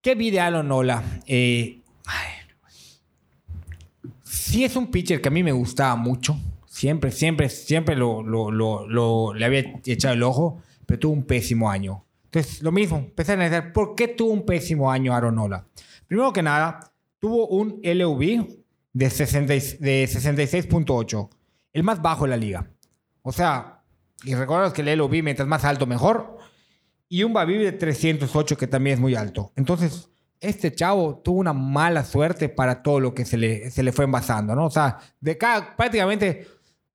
¿Qué 0.00 0.14
vi 0.14 0.30
de 0.30 0.40
Aaron 0.40 0.68
Nola? 0.68 1.02
Eh, 1.26 1.82
sí 4.22 4.64
es 4.64 4.76
un 4.76 4.90
pitcher 4.90 5.20
que 5.20 5.28
a 5.28 5.32
mí 5.32 5.42
me 5.42 5.52
gustaba 5.52 5.96
mucho. 5.96 6.36
Siempre, 6.66 7.10
siempre, 7.10 7.48
siempre 7.48 7.96
lo- 7.96 8.22
le 9.34 9.44
había 9.44 9.80
echado 9.84 10.14
el 10.14 10.22
ojo, 10.22 10.62
pero 10.84 11.00
tuvo 11.00 11.12
un 11.14 11.24
pésimo 11.24 11.70
año. 11.70 12.04
Entonces, 12.24 12.62
lo 12.62 12.70
mismo, 12.70 12.98
empecé 12.98 13.32
a 13.32 13.34
analizar 13.34 13.72
por 13.72 13.94
qué 13.94 14.08
tuvo 14.08 14.32
un 14.32 14.44
pésimo 14.44 14.90
año 14.90 15.14
Aaron 15.14 15.34
Nola. 15.36 15.66
Primero 16.06 16.32
que 16.32 16.42
nada, 16.42 16.92
tuvo 17.18 17.48
un 17.48 17.80
LUV 17.82 18.46
de, 18.92 19.10
60 19.10 19.54
y- 19.54 19.60
de 19.78 20.06
66.8, 20.08 21.28
el 21.72 21.82
más 21.82 22.00
bajo 22.02 22.24
de 22.24 22.30
la 22.30 22.36
liga. 22.36 22.70
O 23.22 23.32
sea, 23.32 23.82
y 24.24 24.34
recuerdas 24.34 24.72
que 24.72 24.82
el 24.82 24.98
LUV 24.98 25.22
mientras 25.22 25.48
más 25.48 25.64
alto 25.64 25.86
mejor, 25.86 26.36
y 27.08 27.22
un 27.22 27.32
Babibi 27.32 27.64
de 27.64 27.72
308 27.72 28.56
que 28.56 28.66
también 28.66 28.94
es 28.94 29.00
muy 29.00 29.14
alto. 29.14 29.52
Entonces, 29.56 30.08
este 30.40 30.74
chavo 30.74 31.18
tuvo 31.24 31.38
una 31.40 31.52
mala 31.52 32.04
suerte 32.04 32.48
para 32.48 32.82
todo 32.82 33.00
lo 33.00 33.14
que 33.14 33.24
se 33.24 33.36
le, 33.36 33.70
se 33.70 33.82
le 33.82 33.92
fue 33.92 34.04
envasando, 34.04 34.54
¿no? 34.54 34.66
O 34.66 34.70
sea, 34.70 34.98
de 35.20 35.38
cada, 35.38 35.76
prácticamente 35.76 36.46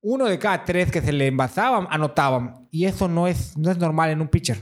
uno 0.02 0.26
de 0.26 0.38
cada 0.38 0.64
tres 0.64 0.90
que 0.90 1.00
se 1.00 1.12
le 1.12 1.28
envasaban, 1.28 1.86
anotaban. 1.90 2.68
Y 2.70 2.84
eso 2.84 3.08
no 3.08 3.26
es, 3.26 3.56
no 3.56 3.70
es 3.70 3.78
normal 3.78 4.10
en 4.10 4.20
un 4.20 4.28
pitcher. 4.28 4.58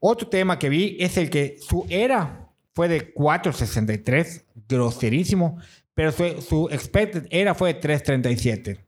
Otro 0.00 0.28
tema 0.28 0.58
que 0.58 0.68
vi 0.68 0.96
es 0.98 1.16
el 1.16 1.28
que 1.30 1.56
su 1.60 1.86
era 1.88 2.41
fue 2.74 2.88
de 2.88 3.14
4.63, 3.14 4.44
groserísimo, 4.68 5.58
pero 5.94 6.10
su, 6.12 6.40
su 6.40 6.68
expected 6.70 7.26
era 7.30 7.54
fue 7.54 7.74
de 7.74 7.80
3.37. 7.80 8.78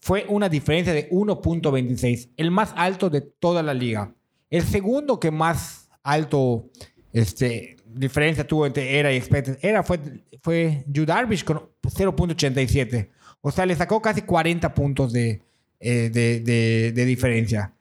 Fue 0.00 0.26
una 0.28 0.48
diferencia 0.48 0.92
de 0.92 1.08
1.26, 1.10 2.30
el 2.36 2.50
más 2.50 2.72
alto 2.76 3.08
de 3.08 3.20
toda 3.20 3.62
la 3.62 3.72
liga. 3.74 4.14
El 4.50 4.62
segundo 4.64 5.18
que 5.20 5.30
más 5.30 5.88
alto 6.02 6.68
este, 7.12 7.76
diferencia 7.86 8.46
tuvo 8.46 8.66
entre 8.66 8.98
era 8.98 9.12
y 9.12 9.16
expected 9.16 9.58
era 9.62 9.82
fue, 9.82 10.00
fue 10.42 10.84
Yu 10.88 11.06
Darvish 11.06 11.44
con 11.44 11.70
0.87. 11.82 13.08
O 13.40 13.50
sea, 13.50 13.64
le 13.66 13.74
sacó 13.76 14.02
casi 14.02 14.22
40 14.22 14.74
puntos 14.74 15.12
de, 15.12 15.42
eh, 15.80 16.10
de, 16.12 16.40
de- 16.40 16.92
de 16.92 17.04
diferencia. 17.04 17.72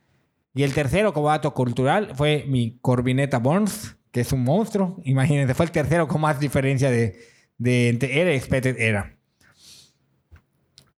Y 0.53 0.63
el 0.63 0.73
tercero 0.73 1.13
como 1.13 1.27
dato 1.29 1.53
cultural 1.53 2.11
fue 2.15 2.45
mi 2.47 2.77
Corbineta 2.81 3.37
Burns, 3.39 3.95
que 4.11 4.21
es 4.21 4.31
un 4.31 4.43
monstruo. 4.43 4.99
Imagínense, 5.05 5.53
fue 5.53 5.65
el 5.65 5.71
tercero 5.71 6.07
con 6.07 6.21
más 6.21 6.39
diferencia 6.39 6.89
de, 6.91 7.19
de 7.57 7.89
entre 7.89 8.19
era 8.21 8.33
y 8.33 8.35
expected 8.37 8.77
era. 8.79 9.17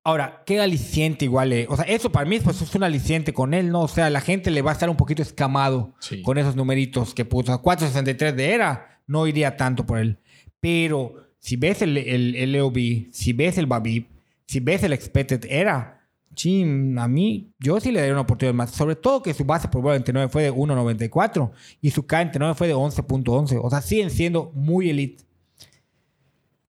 Ahora, 0.05 0.43
¿qué 0.46 0.60
aliciente 0.60 1.24
igual? 1.24 1.53
eh? 1.53 1.65
O 1.70 1.77
sea, 1.77 1.86
eso 1.86 2.12
para 2.12 2.25
mí 2.29 2.38
pues, 2.39 2.62
es 2.62 2.75
un 2.75 2.84
aliciente 2.84 3.34
con 3.34 3.53
él, 3.53 3.70
¿no? 3.70 3.82
O 3.82 3.88
sea, 3.88 4.10
la 4.10 4.20
gente 4.20 4.51
le 4.51 4.62
va 4.62 4.72
a 4.72 4.74
estar 4.74 4.89
un 4.89 4.98
poquito 4.98 5.22
escamado 5.22 5.93
Sí. 6.00 6.22
con 6.22 6.38
esos 6.38 6.58
numeritos 6.58 7.13
que 7.13 7.24
puso. 7.24 7.62
4.63 7.62 8.34
de 8.34 8.51
era, 8.51 9.00
no 9.08 9.27
iría 9.27 9.55
tanto 9.55 9.86
por 9.86 10.00
él. 10.00 10.20
Pero 10.60 11.29
si 11.39 11.55
ves 11.55 11.82
el, 11.82 11.98
el, 11.98 12.36
el 12.36 12.51
LOB, 12.51 13.08
si 13.13 13.32
ves 13.32 13.58
el 13.58 13.65
Babib, 13.65 14.08
si 14.46 14.60
ves 14.60 14.84
el 14.84 14.91
expected 14.91 15.46
era, 15.50 15.92
chin, 16.33 16.97
a 16.97 17.07
mí, 17.07 17.51
yo 17.59 17.79
sí 17.79 17.91
le 17.91 17.99
daría 17.99 18.13
una 18.13 18.21
oportunidad 18.21 18.53
más. 18.53 18.71
Sobre 18.71 18.95
todo 18.95 19.21
que 19.21 19.33
su 19.33 19.45
base 19.45 19.67
por 19.67 19.81
bola 19.81 19.93
29 19.93 20.29
fue 20.29 20.43
de 20.43 20.53
1.94 20.53 21.51
y 21.81 21.91
su 21.91 22.05
K29 22.05 22.55
fue 22.55 22.67
de 22.67 22.75
11.11. 22.75 23.59
O 23.61 23.69
sea, 23.69 23.81
siguen 23.81 24.09
siendo 24.09 24.51
muy 24.53 24.89
elite. 24.89 25.23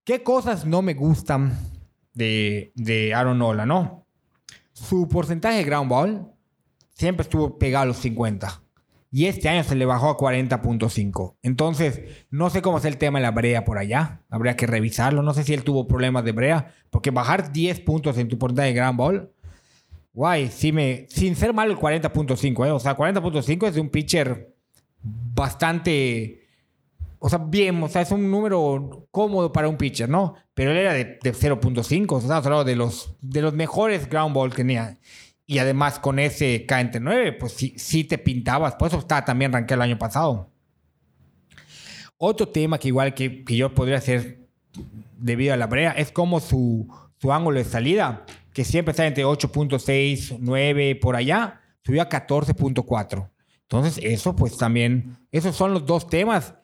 ¿Qué 0.04 0.22
cosas 0.22 0.66
no 0.66 0.82
me 0.82 0.94
gustan 0.94 1.58
de, 2.12 2.72
de 2.74 3.14
Aaron 3.14 3.38
Nola, 3.38 3.66
no? 3.66 4.06
Su 4.72 5.08
porcentaje 5.08 5.58
de 5.58 5.64
ground 5.64 5.90
ball 5.90 6.32
siempre 6.90 7.22
estuvo 7.22 7.58
pegado 7.58 7.84
a 7.84 7.86
los 7.86 7.98
50. 7.98 8.64
Y 9.14 9.26
este 9.26 9.48
año 9.48 9.62
se 9.62 9.76
le 9.76 9.86
bajó 9.86 10.08
a 10.08 10.18
40.5. 10.18 11.36
Entonces, 11.42 12.00
no 12.30 12.50
sé 12.50 12.62
cómo 12.62 12.78
es 12.78 12.84
el 12.84 12.98
tema 12.98 13.20
de 13.20 13.22
la 13.22 13.30
brea 13.30 13.64
por 13.64 13.78
allá. 13.78 14.24
Habría 14.28 14.56
que 14.56 14.66
revisarlo. 14.66 15.22
No 15.22 15.32
sé 15.34 15.44
si 15.44 15.54
él 15.54 15.62
tuvo 15.62 15.86
problemas 15.86 16.24
de 16.24 16.32
brea. 16.32 16.74
Porque 16.90 17.12
bajar 17.12 17.52
10 17.52 17.78
puntos 17.82 18.18
en 18.18 18.26
tu 18.26 18.40
porcentaje 18.40 18.70
de 18.70 18.74
ground 18.74 18.98
ball. 18.98 19.32
Guay, 20.14 20.48
sí 20.48 20.72
me, 20.72 21.06
sin 21.10 21.36
ser 21.36 21.52
malo 21.52 21.72
el 21.72 21.78
40.5. 21.78 22.66
¿eh? 22.66 22.70
O 22.70 22.78
sea, 22.78 22.96
40.5 22.96 23.68
es 23.68 23.74
de 23.74 23.80
un 23.80 23.90
pitcher 23.90 24.54
bastante 25.02 26.44
o 27.26 27.30
sea, 27.30 27.38
bien, 27.38 27.82
o 27.82 27.88
sea, 27.88 28.02
es 28.02 28.10
un 28.10 28.30
número 28.30 29.08
cómodo 29.10 29.50
para 29.50 29.66
un 29.66 29.78
pitcher, 29.78 30.10
¿no? 30.10 30.34
Pero 30.52 30.72
él 30.72 30.76
era 30.76 30.92
de, 30.92 31.18
de 31.22 31.32
0.5, 31.32 32.12
o 32.12 32.20
sea, 32.20 32.36
hablando 32.36 32.64
de 32.64 32.76
los, 32.76 33.14
de 33.22 33.40
los 33.40 33.54
mejores 33.54 34.10
ground 34.10 34.34
ball 34.34 34.50
que 34.50 34.56
tenía. 34.56 34.98
Y 35.46 35.56
además 35.56 35.98
con 35.98 36.18
ese 36.18 36.66
K 36.66 36.82
entre 36.82 37.00
9, 37.00 37.32
pues 37.32 37.52
sí, 37.52 37.72
sí 37.78 38.04
te 38.04 38.18
pintabas, 38.18 38.74
por 38.74 38.88
eso 38.88 38.98
estaba 38.98 39.24
también 39.24 39.54
rankeado 39.54 39.82
el 39.82 39.90
año 39.90 39.98
pasado. 39.98 40.50
Otro 42.18 42.46
tema 42.46 42.78
que 42.78 42.88
igual 42.88 43.14
que, 43.14 43.42
que 43.42 43.56
yo 43.56 43.72
podría 43.72 43.96
hacer 43.96 44.46
debido 45.16 45.54
a 45.54 45.56
la 45.56 45.66
brea 45.66 45.92
es 45.92 46.12
como 46.12 46.40
su, 46.40 46.86
su 47.16 47.32
ángulo 47.32 47.56
de 47.56 47.64
salida, 47.64 48.26
que 48.54 48.64
siempre 48.64 48.92
está 48.92 49.06
entre 49.06 49.26
8.6, 49.26 50.38
9, 50.40 50.94
por 50.96 51.16
allá, 51.16 51.60
subió 51.84 52.00
a 52.00 52.08
14.4. 52.08 53.28
Entonces, 53.62 54.02
eso 54.02 54.36
pues 54.36 54.56
también, 54.56 55.18
esos 55.32 55.56
son 55.56 55.74
los 55.74 55.84
dos 55.84 56.06
temas 56.06 56.54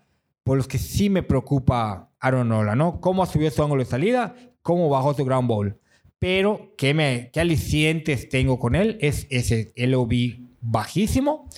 por 0.44 0.56
los 0.56 0.68
que 0.68 0.78
sí 0.78 1.10
me 1.10 1.22
preocupa 1.22 2.10
Aaron 2.20 2.48
Nola, 2.48 2.76
¿no? 2.76 3.00
Cómo 3.00 3.26
subió 3.26 3.50
su 3.50 3.62
ángulo 3.62 3.82
de 3.82 3.90
salida, 3.90 4.36
cómo 4.62 4.88
bajó 4.88 5.14
su 5.14 5.24
ground 5.24 5.48
ball. 5.48 5.78
Pero 6.20 6.74
qué, 6.78 6.94
me, 6.94 7.30
qué 7.32 7.40
alicientes 7.40 8.28
tengo 8.28 8.58
con 8.58 8.76
él 8.76 8.96
es 9.00 9.26
ese 9.30 9.72
LOB 9.74 10.12
bajísimo 10.60 11.48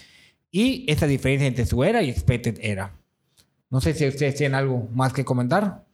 y 0.51 0.85
esa 0.91 1.07
diferencia 1.07 1.47
entre 1.47 1.67
su 1.67 1.85
era 1.85 2.03
y 2.03 2.09
expected 2.09 2.59
era. 2.61 2.97
No 3.69 3.81
sé 3.81 3.93
si 3.93 4.07
ustedes 4.07 4.37
tienen 4.37 4.55
algo 4.55 4.89
más 4.95 5.13
que 5.13 5.25
comentar. 5.25 5.85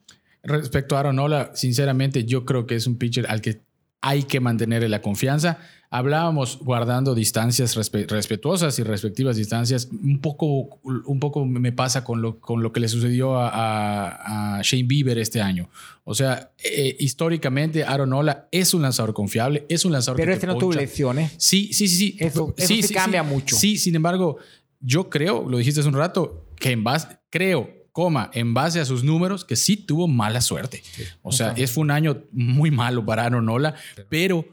Respecto 0.43 0.97
a 0.97 1.01
Aaron 1.01 1.17
Nola, 1.17 1.51
sinceramente 1.55 2.25
yo 2.25 2.45
creo 2.45 2.67
que 2.67 2.77
es 2.77 2.87
un 2.87 2.99
pitcher 2.99 3.27
al 3.29 3.41
que 3.41 3.63
hay 4.01 4.25
que 4.25 4.41
mantenerle 4.41 4.89
la 4.89 5.03
confianza. 5.03 5.59
Hablábamos 5.91 6.59
guardando 6.59 7.15
distancias 7.15 7.75
respetuosas 7.75 8.79
y 8.79 8.83
respectivas 8.83 9.37
distancias. 9.37 9.89
Un 9.91 10.21
poco, 10.21 10.81
un 10.83 11.19
poco 11.19 11.47
me 11.47 11.73
pasa 11.73 12.05
con 12.05 12.21
lo, 12.21 12.41
con 12.41 12.63
lo 12.63 12.73
que 12.73 12.81
le 12.81 12.89
sucedió 12.89 13.37
a, 13.39 14.61
Shane 14.63 14.85
Bieber 14.85 15.19
este 15.19 15.41
año. 15.41 15.71
O 16.05 16.15
sea, 16.15 16.53
eh, 16.63 16.95
históricamente 17.01 17.85
Aaron 17.85 18.11
Nola 18.11 18.49
es 18.53 18.75
un 18.75 18.83
lanzador 18.83 19.15
confiable, 19.15 19.65
es 19.69 19.85
un 19.85 19.93
lanzador 19.93 20.19
Pero 20.19 20.33
este 20.33 20.47
no 20.47 20.59
tuvo 20.59 20.73
lesiones. 20.73 21.33
Sí, 21.39 21.73
sí, 21.73 21.89
sí. 21.89 21.97
sí. 21.97 22.17
Eso, 22.19 22.55
sí, 22.59 22.83
sí, 22.83 22.93
cambia 22.93 23.23
mucho. 23.23 23.57
Sí, 23.57 23.79
sin 23.79 23.95
embargo, 23.95 24.37
yo 24.81 25.09
creo, 25.09 25.49
lo 25.49 25.57
dijiste 25.57 25.81
hace 25.81 25.89
un 25.89 25.97
rato, 25.97 26.45
que 26.57 26.73
en 26.73 26.85
base, 26.85 27.09
creo 27.31 27.78
coma, 27.99 28.31
en 28.33 28.55
base 28.55 28.79
a 28.79 28.85
sus 28.85 29.03
números, 29.03 29.45
que 29.45 29.57
sí 29.57 29.77
tuvo 29.77 30.07
mala 30.07 30.41
suerte. 30.41 30.85
O 31.21 31.33
sea, 31.33 31.53
es, 31.57 31.73
fue 31.73 31.83
un 31.83 31.91
año 31.91 32.23
muy 32.31 32.71
malo 32.71 33.05
para 33.05 33.25
Aaron 33.25 33.47
Nola, 33.47 33.75
pero 34.09 34.47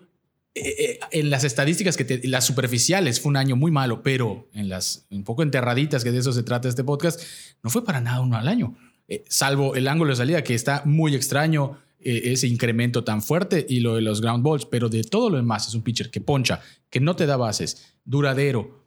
eh, 0.55 0.75
eh, 0.79 0.99
en 1.11 1.29
las 1.29 1.43
estadísticas, 1.43 1.95
que 1.95 2.21
las 2.23 2.43
superficiales, 2.43 3.21
fue 3.21 3.29
un 3.29 3.37
año 3.37 3.55
muy 3.55 3.69
malo, 3.69 4.01
pero 4.01 4.49
en 4.51 4.67
las 4.67 5.05
un 5.11 5.23
poco 5.23 5.43
enterraditas, 5.43 6.03
que 6.03 6.11
de 6.11 6.17
eso 6.17 6.33
se 6.33 6.41
trata 6.41 6.67
este 6.67 6.83
podcast, 6.83 7.21
no 7.61 7.69
fue 7.69 7.85
para 7.85 8.01
nada 8.01 8.19
uno 8.19 8.35
al 8.35 8.47
año. 8.47 8.75
Eh, 9.07 9.23
salvo 9.29 9.75
el 9.75 9.87
ángulo 9.87 10.09
de 10.09 10.15
salida, 10.15 10.43
que 10.43 10.55
está 10.55 10.81
muy 10.83 11.13
extraño, 11.13 11.77
ese 11.99 12.47
incremento 12.47 13.03
tan 13.03 13.21
fuerte 13.21 13.63
y 13.67 13.79
lo 13.79 13.95
de 13.95 14.01
los 14.01 14.21
ground 14.21 14.43
balls, 14.43 14.65
pero 14.65 14.89
de 14.89 15.03
todo 15.03 15.29
lo 15.29 15.37
demás 15.37 15.67
es 15.67 15.75
un 15.75 15.83
pitcher 15.83 16.09
que 16.09 16.19
poncha, 16.19 16.61
que 16.89 16.99
no 16.99 17.15
te 17.15 17.27
da 17.27 17.37
bases, 17.37 17.95
duradero, 18.03 18.85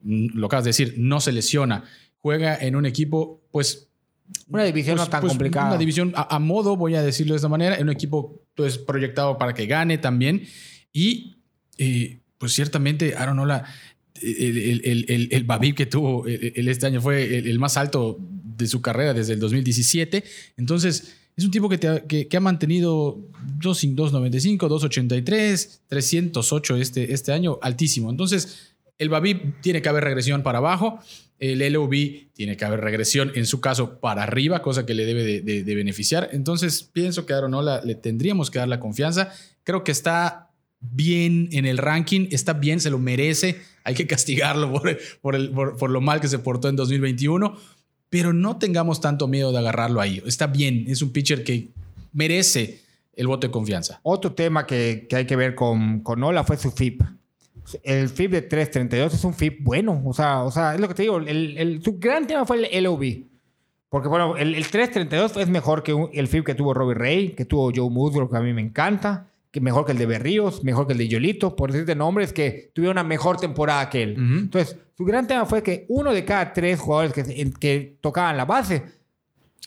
lo 0.00 0.46
acabas 0.46 0.64
de 0.64 0.70
decir, 0.70 0.94
no 0.96 1.20
se 1.20 1.32
lesiona, 1.32 1.84
juega 2.22 2.56
en 2.56 2.76
un 2.76 2.86
equipo, 2.86 3.42
pues 3.50 3.91
una 4.48 4.64
división 4.64 4.96
no 4.96 5.02
pues, 5.02 5.10
tan 5.10 5.20
pues, 5.20 5.30
complicada. 5.32 5.68
Una 5.68 5.78
división 5.78 6.12
a, 6.14 6.38
modo, 6.38 6.76
voy 6.76 6.94
a 6.94 7.02
decirlo 7.02 7.34
de 7.34 7.36
esta 7.36 7.48
manera, 7.48 7.76
en 7.76 7.84
un 7.84 7.90
equipo 7.90 8.42
pues, 8.54 8.78
proyectado 8.78 9.38
para 9.38 9.54
que 9.54 9.66
gane 9.66 9.98
también. 9.98 10.42
Y 10.92 11.36
eh, 11.78 12.20
pues 12.38 12.52
ciertamente 12.52 13.14
Aaron 13.16 13.38
Ola, 13.38 13.64
el, 14.20 14.80
el, 14.84 15.04
el, 15.08 15.28
el 15.30 15.44
Babib 15.44 15.74
que 15.74 15.86
tuvo 15.86 16.26
el, 16.26 16.68
este 16.68 16.86
año 16.86 17.00
fue 17.00 17.38
el, 17.38 17.58
más 17.58 17.76
alto 17.76 18.18
de 18.20 18.66
su 18.66 18.80
carrera 18.80 19.14
desde 19.14 19.34
el 19.34 19.40
2017. 19.40 20.24
Entonces, 20.56 21.14
es 21.36 21.44
un 21.44 21.50
tipo 21.50 21.68
que, 21.68 21.78
que, 22.06 22.28
que, 22.28 22.36
ha 22.36 22.40
mantenido 22.40 23.18
2.95, 23.58 24.58
2.83, 24.58 25.80
308 25.88 26.76
este, 26.76 27.12
este 27.14 27.32
año, 27.32 27.58
altísimo. 27.62 28.10
Entonces, 28.10 28.74
el 28.98 29.08
Babib 29.08 29.60
tiene 29.60 29.82
que 29.82 29.88
haber 29.88 30.04
regresión 30.04 30.42
para 30.42 30.58
abajo 30.58 31.00
el 31.42 31.72
LOB 31.72 32.30
tiene 32.34 32.56
que 32.56 32.64
haber 32.64 32.80
regresión, 32.80 33.32
en 33.34 33.46
su 33.46 33.60
caso, 33.60 33.98
para 33.98 34.22
arriba, 34.22 34.62
cosa 34.62 34.86
que 34.86 34.94
le 34.94 35.04
debe 35.04 35.42
de, 35.42 35.74
beneficiar. 35.74 36.28
Entonces, 36.30 36.84
pienso 36.84 37.26
que 37.26 37.32
a 37.32 37.38
Aronola 37.38 37.80
le 37.84 37.96
tendríamos 37.96 38.48
que 38.48 38.60
dar 38.60 38.68
la 38.68 38.78
confianza. 38.78 39.32
Creo 39.64 39.82
que 39.82 39.90
está 39.90 40.50
bien 40.78 41.48
en 41.50 41.66
el 41.66 41.78
ranking, 41.78 42.28
está 42.30 42.52
bien, 42.52 42.78
se 42.78 42.90
lo 42.90 42.98
merece. 43.00 43.60
Hay 43.82 43.96
que 43.96 44.06
castigarlo 44.06 44.72
por, 45.20 45.76
por, 45.76 45.90
lo 45.90 46.00
mal 46.00 46.20
que 46.20 46.28
se 46.28 46.38
portó 46.38 46.68
en 46.68 46.76
2021, 46.76 47.56
pero 48.08 48.32
no 48.32 48.58
tengamos 48.58 49.00
tanto 49.00 49.26
miedo 49.26 49.50
de 49.50 49.58
agarrarlo 49.58 50.00
ahí. 50.00 50.22
Está 50.24 50.46
bien, 50.46 50.84
es 50.86 51.02
un 51.02 51.10
pitcher 51.10 51.42
que 51.42 51.70
merece 52.12 52.82
el 53.14 53.26
voto 53.26 53.48
de 53.48 53.50
confianza. 53.50 53.98
Otro 54.04 54.32
tema 54.32 54.64
que, 54.64 55.08
que 55.10 55.16
hay 55.16 55.26
que 55.26 55.34
ver 55.34 55.56
con, 55.56 56.04
con 56.04 56.20
Nola 56.20 56.44
fue 56.44 56.56
su 56.56 56.70
FIP 56.70 57.02
el 57.82 58.08
FIP 58.08 58.30
de 58.30 58.42
332 58.42 59.14
es 59.14 59.24
un 59.24 59.34
FIP 59.34 59.62
bueno. 59.62 60.02
O 60.04 60.12
sea, 60.12 60.42
o 60.42 60.50
sea 60.50 60.74
es 60.74 60.80
lo 60.80 60.88
que 60.88 60.94
te 60.94 61.02
digo. 61.02 61.18
El, 61.18 61.58
el, 61.58 61.82
su 61.82 61.98
gran 61.98 62.26
tema 62.26 62.44
fue 62.44 62.68
el 62.70 62.84
LOB. 62.84 63.24
Porque, 63.88 64.08
bueno, 64.08 64.36
el, 64.36 64.54
el 64.54 64.68
332 64.68 65.36
es 65.36 65.48
mejor 65.48 65.82
que 65.82 65.94
el 66.14 66.28
FIP 66.28 66.46
que 66.46 66.54
tuvo 66.54 66.72
Robbie 66.72 66.94
Ray, 66.94 67.28
que 67.30 67.44
tuvo 67.44 67.70
Joe 67.74 67.90
Musgrove, 67.90 68.30
que 68.30 68.36
a 68.36 68.40
mí 68.40 68.52
me 68.52 68.62
encanta. 68.62 69.28
Que 69.50 69.60
mejor 69.60 69.84
que 69.84 69.92
el 69.92 69.98
de 69.98 70.06
Berríos, 70.06 70.64
mejor 70.64 70.86
que 70.86 70.94
el 70.94 70.98
de 70.98 71.08
Yolito, 71.08 71.54
por 71.54 71.70
decirte 71.70 71.94
nombres 71.94 72.32
que 72.32 72.70
tuvieron 72.74 72.94
una 72.94 73.04
mejor 73.04 73.36
temporada 73.36 73.90
que 73.90 74.02
él. 74.02 74.16
Entonces, 74.16 74.78
su 74.96 75.04
gran 75.04 75.26
tema 75.26 75.44
fue 75.44 75.62
que 75.62 75.84
uno 75.88 76.14
de 76.14 76.24
cada 76.24 76.54
tres 76.54 76.80
jugadores 76.80 77.12
que, 77.12 77.52
que 77.60 77.98
tocaban 78.00 78.38
la 78.38 78.46
base 78.46 78.82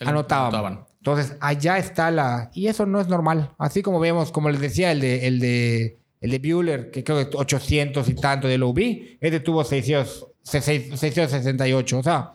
anotaban. 0.04 0.80
Entonces, 0.98 1.36
allá 1.38 1.78
está 1.78 2.10
la... 2.10 2.50
Y 2.52 2.66
eso 2.66 2.84
no 2.84 3.00
es 3.00 3.06
normal. 3.06 3.52
Así 3.58 3.80
como 3.80 4.00
vemos, 4.00 4.32
como 4.32 4.50
les 4.50 4.60
decía, 4.60 4.90
el 4.90 5.00
de, 5.00 5.28
el 5.28 5.38
de 5.38 5.98
el 6.26 6.32
de 6.32 6.52
Bueller, 6.52 6.90
que 6.90 7.02
creo 7.02 7.30
que 7.30 7.36
800 7.36 8.06
y 8.08 8.14
tanto 8.14 8.46
de 8.48 8.60
OB, 8.60 8.78
este 9.20 9.40
tuvo 9.40 9.64
668. 9.64 11.98
O 11.98 12.02
sea, 12.02 12.34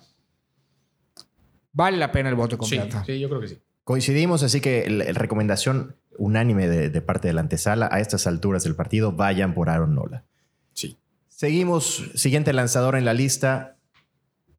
vale 1.71 1.97
la 1.97 2.11
pena 2.11 2.29
el 2.29 2.35
voto 2.35 2.55
de 2.55 2.59
confianza. 2.59 3.03
Sí, 3.05 3.19
yo 3.19 3.29
creo 3.29 3.41
que 3.41 3.49
sí. 3.49 3.59
Coincidimos, 3.83 4.41
así 4.43 4.61
que 4.61 4.87
la 4.89 5.11
recomendación 5.13 5.95
unánime 6.17 6.67
de, 6.67 7.01
parte 7.01 7.27
de 7.27 7.33
la 7.33 7.41
antesala 7.41 7.89
a 7.91 7.99
estas 7.99 8.27
alturas 8.27 8.63
del 8.63 8.75
partido, 8.75 9.11
vayan 9.11 9.53
por 9.53 9.69
Aaron 9.69 9.95
Nola. 9.95 10.23
Sí. 10.73 10.97
Seguimos, 11.27 12.11
siguiente 12.15 12.53
lanzador 12.53 12.95
en 12.95 13.05
la 13.05 13.13
lista, 13.13 13.75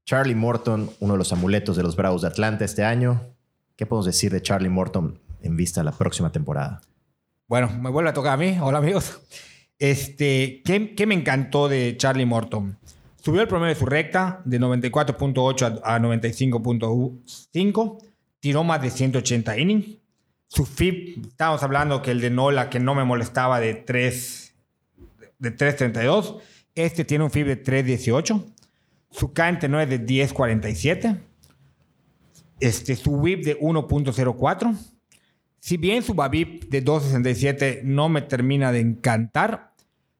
Charlie 0.05 0.35
Morton, 0.35 0.91
uno 1.01 1.15
de 1.15 1.19
los 1.19 1.33
amuletos 1.33 1.77
de 1.77 1.85
los 1.85 1.95
Bravos 1.95 2.23
de 2.23 2.29
Atlanta 2.29 2.65
este 2.65 2.85
año. 2.85 3.29
¿Qué 3.77 3.87
podemos 3.87 4.07
decir 4.07 4.33
de 4.33 4.43
Charlie 4.43 4.69
Morton 4.69 5.21
en 5.41 5.57
vista 5.57 5.81
a 5.81 5.85
la 5.85 5.93
próxima 5.93 6.33
temporada? 6.33 6.81
Bueno, 7.53 7.69
me 7.83 7.91
vuelve 7.91 8.09
a 8.09 8.15
tocar 8.15 8.33
a 8.33 8.39
mí. 8.39 8.57
Hola, 8.63 8.79
amigos. 8.79 9.21
Este, 9.79 10.63
¿qué, 10.65 11.07
me 11.07 11.15
encantó 11.15 11.69
de 11.69 11.99
Charlie 11.99 12.25
Morton? 12.25 12.79
Subió 13.23 13.43
el 13.43 13.47
promedio 13.47 13.75
de 13.75 13.79
su 13.79 13.85
recta 13.85 14.41
de 14.47 14.59
94.8 14.59 15.83
a, 15.85 15.99
95.5. 15.99 17.99
Tiró 18.41 18.65
más 18.65 18.81
de 18.81 18.89
180 18.89 19.59
innings. 19.59 19.99
Su 20.47 20.65
FIP, 20.65 21.27
estábamos 21.27 21.63
hablando 21.63 22.01
que 22.01 22.13
el 22.13 22.23
de 22.23 22.31
Nola, 22.31 22.71
que 22.71 22.81
no 22.81 22.95
me 22.95 23.05
molestaba, 23.05 23.61
de 23.61 23.75
3, 23.75 24.55
de 25.39 25.55
3.32. 25.55 26.41
Este 26.75 27.05
tiene 27.05 27.25
un 27.25 27.31
FIP 27.31 27.49
de 27.49 27.63
3.18. 27.63 28.47
Su 29.11 29.35
K 29.35 29.53
no 29.69 29.79
es 29.79 29.91
de 29.91 30.01
10.47. 30.01 31.21
Este, 32.61 32.97
su 32.97 33.11
WIP 33.11 33.45
de 33.45 33.61
1.04 33.61 34.92
si 35.63 35.77
bien 35.77 36.03
su 36.03 36.15
Babip 36.15 36.65
de 36.65 36.85
2.67 36.85 37.85
no 37.85 38.09
me 38.09 38.23
termina 38.23 38.73
de 38.73 38.81
encantar, 38.81 39.75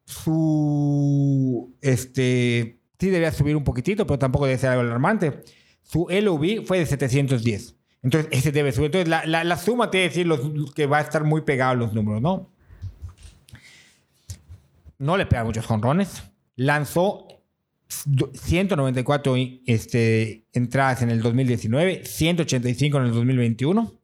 su. 0.05 1.75
Este. 1.81 2.79
Sí 2.97 3.07
debería 3.07 3.33
subir 3.33 3.57
un 3.57 3.65
poquitito, 3.65 4.07
pero 4.07 4.21
tampoco 4.21 4.47
debe 4.47 4.57
ser 4.57 4.71
algo 4.71 4.83
alarmante. 4.83 5.43
Su 5.83 6.07
LOB 6.09 6.65
fue 6.65 6.79
de 6.79 6.87
710. 6.87 7.75
Entonces, 8.05 8.31
ese 8.31 8.53
debe 8.53 8.71
subir. 8.71 8.95
Entonces, 8.95 9.09
la, 9.09 9.43
la, 9.43 9.57
suma 9.57 9.91
te 9.91 9.99
decir 9.99 10.29
los, 10.29 10.73
que 10.75 10.87
va 10.87 10.99
a 10.99 11.01
estar 11.01 11.25
muy 11.25 11.41
pegado 11.41 11.75
los 11.75 11.93
números, 11.93 12.23
¿no? 12.23 12.49
No 14.99 15.17
le 15.17 15.27
pega 15.27 15.43
muchos 15.43 15.67
jonrones. 15.67 16.23
Lanzó 16.55 17.27
194 17.89 19.35
este, 19.67 20.47
entradas 20.53 21.03
en 21.03 21.11
el 21.11 21.21
2019, 21.21 22.05
185 22.05 22.99
en 22.99 23.05
el 23.07 23.13
2021. 23.13 24.02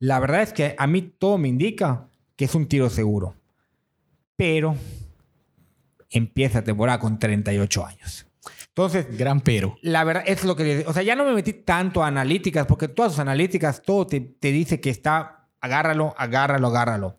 La 0.00 0.20
verdad 0.20 0.42
es 0.42 0.52
que 0.52 0.74
a 0.78 0.86
mí 0.86 1.02
todo 1.02 1.38
me 1.38 1.48
indica 1.48 2.08
que 2.36 2.44
es 2.44 2.54
un 2.54 2.66
tiro 2.66 2.88
seguro. 2.88 3.34
Pero 4.36 4.76
empieza 6.10 6.62
temporada 6.62 6.98
con 7.00 7.18
38 7.18 7.84
años. 7.84 8.26
Entonces, 8.68 9.18
gran 9.18 9.40
pero. 9.40 9.76
La 9.82 10.04
verdad 10.04 10.22
es 10.26 10.44
lo 10.44 10.54
que, 10.54 10.84
o 10.86 10.92
sea, 10.92 11.02
ya 11.02 11.16
no 11.16 11.24
me 11.24 11.34
metí 11.34 11.52
tanto 11.52 12.04
a 12.04 12.06
analíticas 12.06 12.66
porque 12.66 12.86
todas 12.86 13.12
sus 13.12 13.18
analíticas 13.18 13.82
todo 13.82 14.06
te, 14.06 14.20
te 14.20 14.52
dice 14.52 14.80
que 14.80 14.90
está 14.90 15.48
agárralo, 15.60 16.14
agárralo, 16.16 16.68
agárralo. 16.68 17.18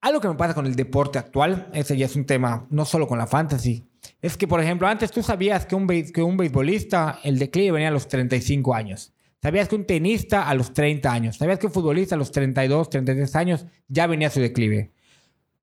Algo 0.00 0.20
que 0.20 0.28
me 0.28 0.34
pasa 0.34 0.54
con 0.54 0.66
el 0.66 0.74
deporte 0.74 1.18
actual, 1.18 1.68
ese 1.74 1.96
ya 1.96 2.06
es 2.06 2.16
un 2.16 2.24
tema 2.24 2.66
no 2.70 2.84
solo 2.84 3.06
con 3.06 3.18
la 3.18 3.26
fantasy, 3.26 3.84
es 4.20 4.36
que, 4.36 4.48
por 4.48 4.60
ejemplo, 4.60 4.88
antes 4.88 5.10
tú 5.10 5.22
sabías 5.22 5.66
que 5.66 5.74
un, 5.74 5.86
que 5.86 6.22
un 6.22 6.36
beisbolista, 6.36 7.20
el 7.22 7.38
declive 7.38 7.72
venía 7.72 7.88
a 7.88 7.92
los 7.92 8.08
35 8.08 8.74
años. 8.74 9.12
¿Sabías 9.42 9.68
que 9.68 9.74
un 9.74 9.86
tenista 9.86 10.48
a 10.48 10.54
los 10.54 10.72
30 10.72 11.12
años, 11.12 11.36
sabías 11.36 11.58
que 11.58 11.66
un 11.66 11.72
futbolista 11.72 12.14
a 12.14 12.18
los 12.18 12.30
32, 12.30 12.90
33 12.90 13.34
años 13.34 13.66
ya 13.88 14.06
venía 14.06 14.28
a 14.28 14.30
su 14.30 14.40
declive? 14.40 14.92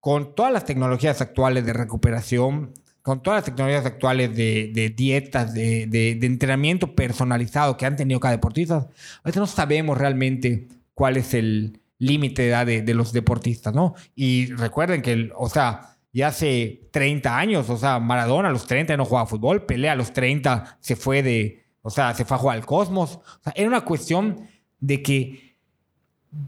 Con 0.01 0.35
todas 0.35 0.51
las 0.51 0.65
tecnologías 0.65 1.21
actuales 1.21 1.65
de 1.65 1.71
recuperación, 1.71 2.73
con 3.01 3.23
todas 3.23 3.37
las 3.37 3.45
tecnologías 3.45 3.85
actuales 3.85 4.35
de, 4.35 4.93
dietas, 4.95 5.53
de, 5.53 6.19
entrenamiento 6.21 6.93
personalizado 6.93 7.77
que 7.77 7.85
han 7.85 7.95
tenido 7.95 8.19
cada 8.19 8.33
deportista, 8.33 8.89
ahorita 9.23 9.39
no 9.39 9.47
sabemos 9.47 9.97
realmente 9.97 10.67
cuál 10.93 11.15
es 11.15 11.33
el 11.33 11.79
límite 11.99 12.41
de 12.41 12.49
edad 12.49 12.65
de, 12.65 12.93
los 12.93 13.13
deportistas, 13.13 13.73
¿no? 13.73 13.95
Y 14.13 14.47
recuerden 14.55 15.01
que, 15.01 15.31
o 15.37 15.47
sea, 15.47 15.95
y 16.11 16.23
hace 16.23 16.89
30 16.91 17.37
años. 17.37 17.69
O 17.69 17.77
sea, 17.77 17.99
Maradona 17.99 18.49
a 18.49 18.51
los 18.51 18.67
30 18.67 18.97
no 18.97 19.05
jugaba 19.05 19.25
fútbol, 19.27 19.65
Pelé 19.65 19.89
a 19.89 19.95
los 19.95 20.11
30 20.11 20.79
se 20.81 20.95
fue 20.95 21.23
de, 21.23 21.68
o 21.81 21.89
sea, 21.89 22.13
se 22.13 22.25
fue 22.25 22.35
a 22.35 22.39
jugar 22.39 22.57
al 22.57 22.65
Cosmos. 22.65 23.15
O 23.15 23.43
sea, 23.43 23.53
era 23.55 23.67
una 23.67 23.81
cuestión 23.85 24.47
de 24.79 25.01
que 25.01 25.55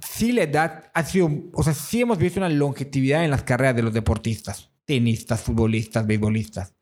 sí 0.07 0.31
la 0.31 0.43
edad 0.43 0.91
ha 0.93 1.03
sido, 1.03 1.29
o 1.53 1.63
sea, 1.63 1.73
sí 1.73 2.01
hemos 2.01 2.17
visto 2.17 2.39
una 2.39 2.49
longevidad 2.49 3.23
en 3.23 3.31
las 3.31 3.43
carreras 3.43 3.75
de 3.75 3.83
los 3.83 3.93
deportistas, 3.93 4.69
tenistas, 4.85 5.41
futbolistas, 5.41 6.05
beisbolistas. 6.05 6.73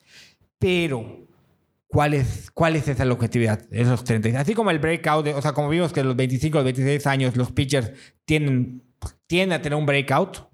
Pero, 0.58 1.28
¿cuál 1.88 2.14
es, 2.14 2.52
cuál 2.52 2.76
es 2.76 2.88
esa 2.88 3.06
longevidad? 3.06 3.62
Esos 3.72 4.04
30. 4.04 4.40
Así 4.40 4.54
como 4.54 4.72
el 4.72 4.80
breakout, 4.80 5.26
de- 5.26 5.34
o 5.34 5.42
sea, 5.42 5.54
como 5.54 5.70
vimos 5.70 5.94
que 5.94 6.04
los 6.04 6.16
25, 6.16 6.58
los 6.58 6.66
26 6.66 7.08
años 7.08 7.36
los 7.38 7.52
pitchers 7.52 7.92
tienen, 8.26 8.84
tienden 9.28 9.60
a 9.60 9.62
tener 9.62 9.78
un 9.78 9.86
breakout. 9.86 10.50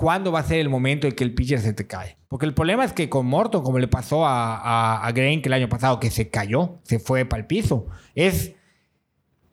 ¿Cuándo 0.00 0.32
va 0.32 0.40
a 0.40 0.44
ser 0.44 0.60
el 0.60 0.70
momento 0.70 1.06
en 1.06 1.12
que 1.14 1.22
el 1.24 1.34
pitcher 1.34 1.60
se 1.60 1.74
te 1.74 1.86
cae? 1.86 2.16
Porque 2.26 2.46
el 2.46 2.54
problema 2.54 2.86
es 2.86 2.94
que 2.94 3.10
con 3.10 3.26
Morton, 3.26 3.62
como 3.62 3.78
le 3.78 3.86
pasó 3.86 4.24
a, 4.24 4.56
a, 4.56 5.06
a 5.06 5.12
Green 5.12 5.42
que 5.42 5.50
el 5.50 5.52
año 5.52 5.68
pasado, 5.68 6.00
que 6.00 6.10
se 6.10 6.30
cayó, 6.30 6.78
se 6.84 6.98
fue 6.98 7.26
para 7.26 7.42
el 7.42 7.46
piso, 7.46 7.86
es 8.14 8.54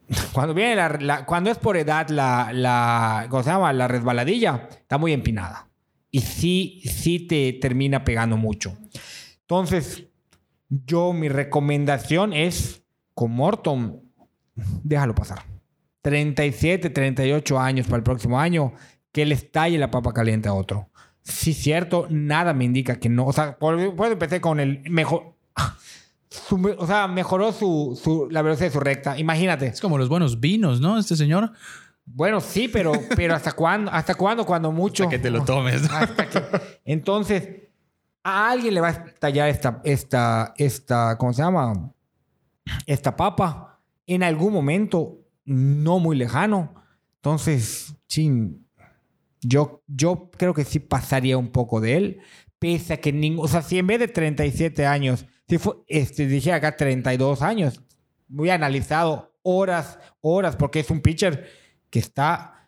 cuando 0.31 0.53
viene 0.53 0.75
la, 0.77 0.87
la- 1.01 1.25
cuando 1.25 1.49
es 1.51 1.57
por 1.57 1.75
edad 1.75 2.07
la, 2.07 2.51
la 2.53 3.27
¿cómo 3.29 3.43
se 3.43 3.49
llama? 3.49 3.73
La 3.73 3.89
resbaladilla, 3.89 4.69
está 4.71 4.97
muy 4.97 5.11
empinada. 5.11 5.67
Y 6.11 6.21
sí, 6.21 6.81
sí 6.85 7.19
te 7.27 7.51
termina 7.59 8.05
pegando 8.05 8.37
mucho. 8.37 8.73
Entonces, 9.41 10.05
yo 10.69 11.11
mi 11.11 11.27
recomendación 11.27 12.31
es 12.31 12.83
con 13.13 13.31
Morton, 13.31 14.01
déjalo 14.55 15.13
pasar. 15.13 15.43
37, 16.03 16.89
38 16.89 17.59
años 17.59 17.85
para 17.87 17.97
el 17.97 18.03
próximo 18.03 18.39
año, 18.39 18.71
que 19.17 19.25
le 19.25 19.33
estalle 19.33 19.79
la 19.79 19.89
papa 19.89 20.13
caliente 20.13 20.47
a 20.47 20.53
otro. 20.53 20.91
Sí, 21.23 21.55
cierto, 21.55 22.05
nada 22.11 22.53
me 22.53 22.65
indica 22.65 22.99
que 22.99 23.09
no. 23.09 23.25
O 23.25 23.33
sea, 23.33 23.57
por- 23.57 23.79
empezar 23.79 24.39
con 24.41 24.59
el 24.59 24.87
mejor. 24.91 25.33
su 26.29 26.75
o 26.77 26.85
sea, 26.85 27.07
mejoró 27.07 27.51
su, 27.51 27.99
su- 27.99 28.27
la 28.29 28.43
velocidad 28.43 28.67
de 28.67 28.73
su 28.73 28.79
recta. 28.79 29.17
Imagínate. 29.17 29.65
Es 29.65 29.81
como 29.81 29.97
los 29.97 30.07
buenos 30.07 30.39
vinos, 30.39 30.79
¿no? 30.81 30.99
Este 30.99 31.15
señor. 31.15 31.51
Bueno, 32.05 32.39
sí, 32.41 32.67
pero, 32.67 32.91
pero 33.15 33.33
¿hasta 33.33 33.53
cuándo? 33.53 33.89
¿Hasta 33.91 34.13
cuándo? 34.13 34.45
Cuando 34.45 34.71
mucho. 34.71 35.05
Hasta 35.05 35.15
que 35.15 35.19
te 35.23 35.31
lo 35.31 35.43
tomes. 35.43 35.81
¿no? 35.89 35.89
Hasta 35.97 36.29
que- 36.29 36.79
Entonces, 36.85 37.49
a 38.23 38.51
alguien 38.51 38.75
le 38.75 38.81
va 38.81 38.89
a 38.89 38.91
estallar 38.91 39.49
esta, 39.49 39.81
esta, 39.83 40.53
esta, 40.57 41.17
¿cómo 41.17 41.33
se 41.33 41.41
llama? 41.41 41.91
Esta 42.85 43.15
papa 43.15 43.79
en 44.05 44.21
algún 44.21 44.53
momento 44.53 45.17
no 45.43 45.97
muy 45.97 46.15
lejano. 46.15 46.75
Entonces, 47.15 47.95
chin, 48.07 48.66
yo, 49.41 49.83
yo 49.87 50.29
creo 50.37 50.53
que 50.53 50.63
sí 50.65 50.79
pasaría 50.79 51.37
un 51.37 51.49
poco 51.49 51.79
de 51.81 51.95
él, 51.97 52.19
pese 52.59 52.93
a 52.93 52.97
que 53.01 53.11
ningún, 53.13 53.45
o 53.45 53.47
sea, 53.47 53.61
si 53.61 53.77
en 53.77 53.87
vez 53.87 53.99
de 53.99 54.07
37 54.07 54.85
años, 54.85 55.25
si 55.47 55.57
fue, 55.57 55.75
este, 55.87 56.27
dije 56.27 56.51
acá 56.53 56.75
32 56.75 57.41
años, 57.41 57.81
muy 58.27 58.49
analizado 58.49 59.33
horas, 59.43 59.99
horas, 60.21 60.55
porque 60.55 60.79
es 60.81 60.89
un 60.89 61.01
pitcher 61.01 61.47
que 61.89 61.99
está 61.99 62.67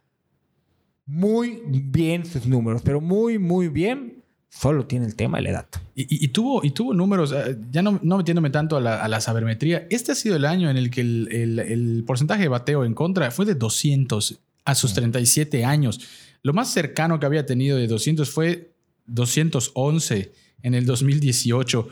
muy 1.06 1.62
bien 1.66 2.26
sus 2.26 2.46
números, 2.46 2.82
pero 2.84 3.02
muy, 3.02 3.40
muy 3.40 3.68
bien. 3.68 4.24
Solo 4.52 4.88
tiene 4.88 5.06
el 5.06 5.16
tema 5.16 5.38
de 5.38 5.44
la 5.44 5.50
edad. 5.52 5.68
Y, 5.94 6.30
tuvo, 6.30 6.64
y 6.64 6.72
tuvo 6.72 6.94
números, 6.96 7.32
eh, 7.34 7.56
ya 7.70 7.82
no, 7.84 8.00
no 8.02 8.18
metiéndome 8.18 8.50
tanto 8.50 8.78
a 8.78 8.82
la, 8.82 9.04
a 9.06 9.22
sabermetría, 9.22 9.86
este 9.92 10.14
ha 10.14 10.16
sido 10.16 10.38
el 10.38 10.46
año 10.46 10.70
en 10.72 10.78
el 10.78 10.90
que 10.90 11.02
el, 11.02 11.28
el- 11.32 11.60
el 11.60 12.04
porcentaje 12.08 12.44
de 12.44 12.48
bateo 12.48 12.84
en 12.84 12.96
contra 12.96 13.30
fue 13.30 13.46
de 13.46 13.54
200 13.54 14.40
a 14.66 14.76
sus 14.76 14.94
37 14.94 15.66
años. 15.66 16.02
Lo 16.42 16.54
más 16.54 16.72
cercano 16.72 17.20
que 17.20 17.26
había 17.26 17.46
tenido 17.46 17.78
de 17.78 17.88
200 17.88 18.30
fue 18.30 18.72
211 19.08 20.32
en 20.64 20.76
el 20.76 20.86
2018. 20.86 21.88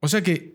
O 0.00 0.08
sea 0.08 0.22
que 0.22 0.54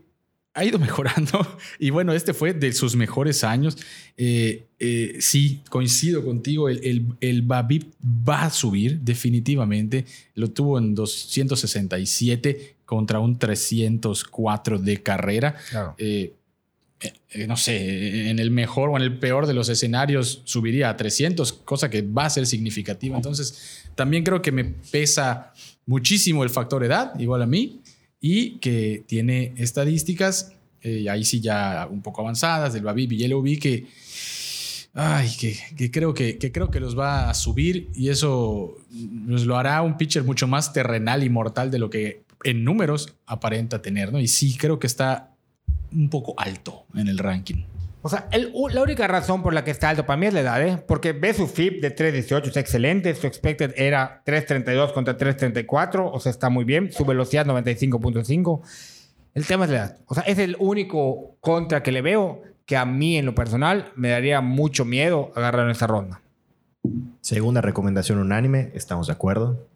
ha 0.53 0.65
ido 0.65 0.79
mejorando. 0.79 1.45
Y 1.79 1.89
bueno, 1.89 2.13
este 2.13 2.33
fue 2.33 2.53
de 2.53 2.73
sus 2.73 2.95
mejores 2.95 3.43
años. 3.43 3.77
Eh, 4.17 4.67
eh, 4.79 5.17
sí, 5.19 5.61
coincido 5.69 6.23
contigo. 6.23 6.69
El, 6.69 6.83
el, 6.83 7.05
el 7.21 7.41
Babip 7.41 7.93
va 8.03 8.43
a 8.43 8.49
subir 8.49 8.99
definitivamente. 8.99 10.05
Lo 10.35 10.49
tuvo 10.49 10.77
en 10.77 10.95
267 10.95 12.75
contra 12.85 13.19
un 13.19 13.37
304 13.37 14.79
de 14.79 15.03
carrera. 15.03 15.55
Claro. 15.69 15.95
Eh, 15.97 16.33
no 17.47 17.57
sé, 17.57 18.29
en 18.29 18.39
el 18.39 18.51
mejor 18.51 18.89
o 18.89 18.97
en 18.97 19.03
el 19.03 19.19
peor 19.19 19.47
de 19.47 19.53
los 19.53 19.69
escenarios 19.69 20.41
subiría 20.45 20.89
a 20.89 20.97
300, 20.97 21.53
cosa 21.53 21.89
que 21.89 22.01
va 22.01 22.25
a 22.25 22.29
ser 22.29 22.45
significativa. 22.45 23.15
Entonces, 23.15 23.83
también 23.95 24.23
creo 24.23 24.41
que 24.41 24.51
me 24.51 24.65
pesa 24.65 25.53
muchísimo 25.85 26.43
el 26.43 26.49
factor 26.49 26.83
edad, 26.83 27.17
igual 27.19 27.41
a 27.41 27.45
mí, 27.45 27.81
y 28.19 28.57
que 28.57 29.03
tiene 29.07 29.53
estadísticas, 29.57 30.53
eh, 30.81 31.09
ahí 31.09 31.23
sí 31.23 31.39
ya 31.39 31.87
un 31.89 32.01
poco 32.01 32.21
avanzadas, 32.21 32.73
del 32.73 32.83
Babib 32.83 33.11
y 33.13 33.17
Yellow 33.17 33.41
Bee, 33.41 33.59
que, 33.59 33.87
ay, 34.93 35.29
que, 35.39 35.57
que 35.77 35.91
creo 35.91 36.13
que, 36.13 36.37
que 36.37 36.51
creo 36.51 36.69
que 36.69 36.79
los 36.79 36.97
va 36.97 37.29
a 37.29 37.33
subir 37.33 37.89
y 37.95 38.09
eso 38.09 38.77
nos 38.91 39.45
lo 39.45 39.57
hará 39.57 39.81
un 39.81 39.97
pitcher 39.97 40.23
mucho 40.23 40.47
más 40.47 40.73
terrenal 40.73 41.23
y 41.23 41.29
mortal 41.29 41.71
de 41.71 41.79
lo 41.79 41.89
que 41.89 42.23
en 42.43 42.63
números 42.63 43.13
aparenta 43.25 43.81
tener, 43.81 44.11
¿no? 44.11 44.19
Y 44.19 44.27
sí 44.27 44.57
creo 44.57 44.79
que 44.79 44.87
está 44.87 45.35
un 45.93 46.09
poco 46.09 46.33
alto 46.37 46.85
en 46.95 47.07
el 47.07 47.17
ranking. 47.17 47.63
O 48.01 48.07
sea, 48.07 48.27
el- 48.31 48.53
la 48.73 48.81
única 48.81 49.07
razón 49.07 49.43
por 49.43 49.53
la 49.53 49.63
que 49.65 49.71
está 49.71 49.89
alto 49.89 50.05
para 50.05 50.15
mí 50.17 50.25
es 50.27 50.33
la 50.33 50.39
edad, 50.39 50.65
¿eh? 50.65 50.77
Porque 50.87 51.11
ve 51.11 51.33
su 51.33 51.47
FIP 51.47 51.81
de 51.81 51.91
3.18, 51.93 52.47
está 52.47 52.59
excelente. 52.61 53.13
Su 53.15 53.27
expected 53.27 53.73
era 53.75 54.21
3.32 54.25 54.93
contra 54.93 55.17
3.34, 55.17 56.09
o 56.13 56.19
sea, 56.21 56.29
está 56.29 56.49
muy 56.49 56.63
bien. 56.63 56.91
Su 56.93 57.03
velocidad 57.03 57.45
95.5. 57.45 58.61
El 59.33 59.45
tema 59.45 59.65
es 59.65 59.71
la 59.71 59.77
edad. 59.77 59.97
O 60.07 60.13
sea, 60.15 60.23
es 60.23 60.37
el 60.39 60.55
único 60.59 61.35
contra 61.41 61.83
que 61.83 61.91
le 61.91 62.01
veo 62.01 62.41
que 62.65 62.77
a 62.77 62.85
mí, 62.85 63.17
en 63.17 63.25
lo 63.25 63.35
personal, 63.35 63.91
me 63.95 64.09
daría 64.09 64.39
mucho 64.41 64.85
miedo 64.85 65.31
agarrar 65.35 65.65
en 65.65 65.71
esta 65.71 65.87
ronda. 65.87 66.21
Segunda 67.21 67.61
recomendación 67.61 68.19
unánime, 68.19 68.71
estamos 68.75 69.07
de 69.07 69.13
acuerdo. 69.13 69.67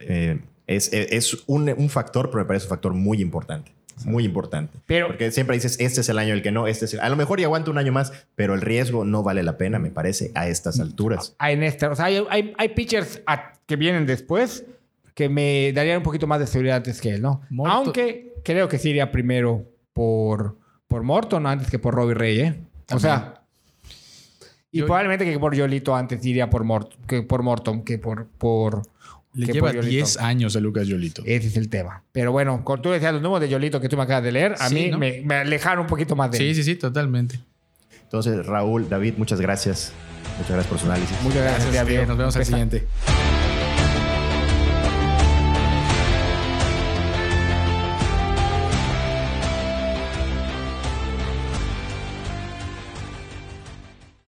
Eh, 0.00 0.40
es 0.66 0.92
es- 0.92 1.12
es 1.12 1.44
un, 1.46 1.68
un 1.76 1.88
factor, 1.88 2.28
pero 2.30 2.42
me 2.42 2.46
parece 2.46 2.66
un 2.66 2.70
factor 2.70 2.92
muy 2.94 3.20
importante. 3.20 3.72
Muy 4.06 4.24
importante. 4.24 4.78
Pero- 4.86 5.08
Porque 5.08 5.30
siempre 5.30 5.56
dices, 5.56 5.76
este 5.80 6.00
es 6.02 6.08
el 6.08 6.18
año 6.18 6.34
el 6.34 6.42
que 6.42 6.50
no, 6.52 6.66
este 6.66 6.84
es 6.84 6.94
el... 6.94 7.00
A 7.00 7.08
lo 7.08 7.16
mejor 7.16 7.40
y 7.40 7.44
aguanto 7.44 7.70
un 7.70 7.78
año 7.78 7.92
más, 7.92 8.12
pero 8.34 8.54
el 8.54 8.60
riesgo 8.60 9.04
no 9.04 9.22
vale 9.22 9.42
la 9.42 9.56
pena, 9.58 9.78
me 9.78 9.90
parece, 9.90 10.30
a 10.34 10.48
estas 10.48 10.80
alturas. 10.80 11.34
Ah, 11.38 11.50
En 11.52 11.62
esta, 11.62 11.90
o 11.90 11.94
sea, 11.96 12.06
hay, 12.06 12.24
hay, 12.30 12.54
hay 12.58 12.68
pitchers 12.70 13.22
a- 13.26 13.52
que 13.66 13.76
vienen 13.76 14.06
después 14.06 14.64
que 15.14 15.28
me 15.28 15.72
darían 15.72 15.98
un 15.98 16.02
poquito 16.04 16.26
más 16.26 16.38
de 16.40 16.46
seguridad 16.46 16.76
antes 16.76 17.00
que 17.00 17.10
él, 17.14 17.22
¿no? 17.22 17.40
Morton- 17.50 17.72
Aunque 17.86 18.34
creo 18.44 18.68
que 18.68 18.78
sí 18.78 18.90
iría 18.90 19.10
primero 19.10 19.64
por, 19.92 20.56
por 20.86 21.02
Morton 21.02 21.46
antes 21.46 21.68
que 21.70 21.78
por 21.78 21.94
Robbie 21.94 22.14
Ray, 22.14 22.40
¿eh? 22.40 22.60
O 22.94 22.98
sea, 23.00 23.42
y 24.70 24.78
Yo- 24.80 24.86
probablemente 24.86 25.24
que 25.24 25.38
por 25.38 25.54
Yolito 25.54 25.96
antes 25.96 26.24
iría 26.24 26.48
por, 26.50 26.62
Mort, 26.64 26.92
que 27.06 27.22
por 27.22 27.42
Morton 27.42 27.82
que 27.84 27.98
por, 27.98 28.26
por 28.26 28.82
Le 29.38 29.46
que 29.46 29.52
lleva 29.52 29.68
por 29.68 29.76
Yolito. 29.76 29.90
10 29.92 30.16
años 30.18 30.56
a 30.56 30.60
Lucas 30.60 30.86
Yolito. 30.86 31.22
Ese 31.24 31.46
es 31.48 31.56
el 31.56 31.68
tema. 31.68 32.02
Pero 32.12 32.32
bueno, 32.32 32.64
con 32.64 32.82
tú 32.82 32.90
decías 32.90 33.12
los 33.12 33.22
números 33.22 33.40
de 33.42 33.48
Yolito 33.48 33.80
que 33.80 33.88
tú 33.88 33.96
me 33.96 34.02
acabas 34.02 34.24
de 34.24 34.32
leer, 34.32 34.54
a 34.58 34.68
Sí, 34.68 34.74
mí 34.74 34.90
¿no? 34.90 34.98
me, 34.98 35.22
me 35.24 35.36
alejaron 35.36 35.80
un 35.82 35.86
poquito 35.86 36.14
más 36.16 36.30
de 36.32 36.38
Sí, 36.38 36.48
él. 36.48 36.54
sí, 36.54 36.62
sí, 36.64 36.74
totalmente. 36.74 37.38
Entonces, 38.02 38.44
Raúl, 38.46 38.88
David, 38.88 39.14
muchas 39.16 39.40
gracias. 39.40 39.92
Muchas 40.38 40.50
gracias 40.52 40.66
por 40.66 40.78
su 40.78 40.86
análisis. 40.86 41.16
Muchas 41.22 41.42
gracias. 41.42 41.64
Gracias, 41.64 41.86
Diego. 41.86 42.06
Nos 42.06 42.18
vemos 42.18 42.36
al 42.36 42.44
siguiente. 42.44 42.86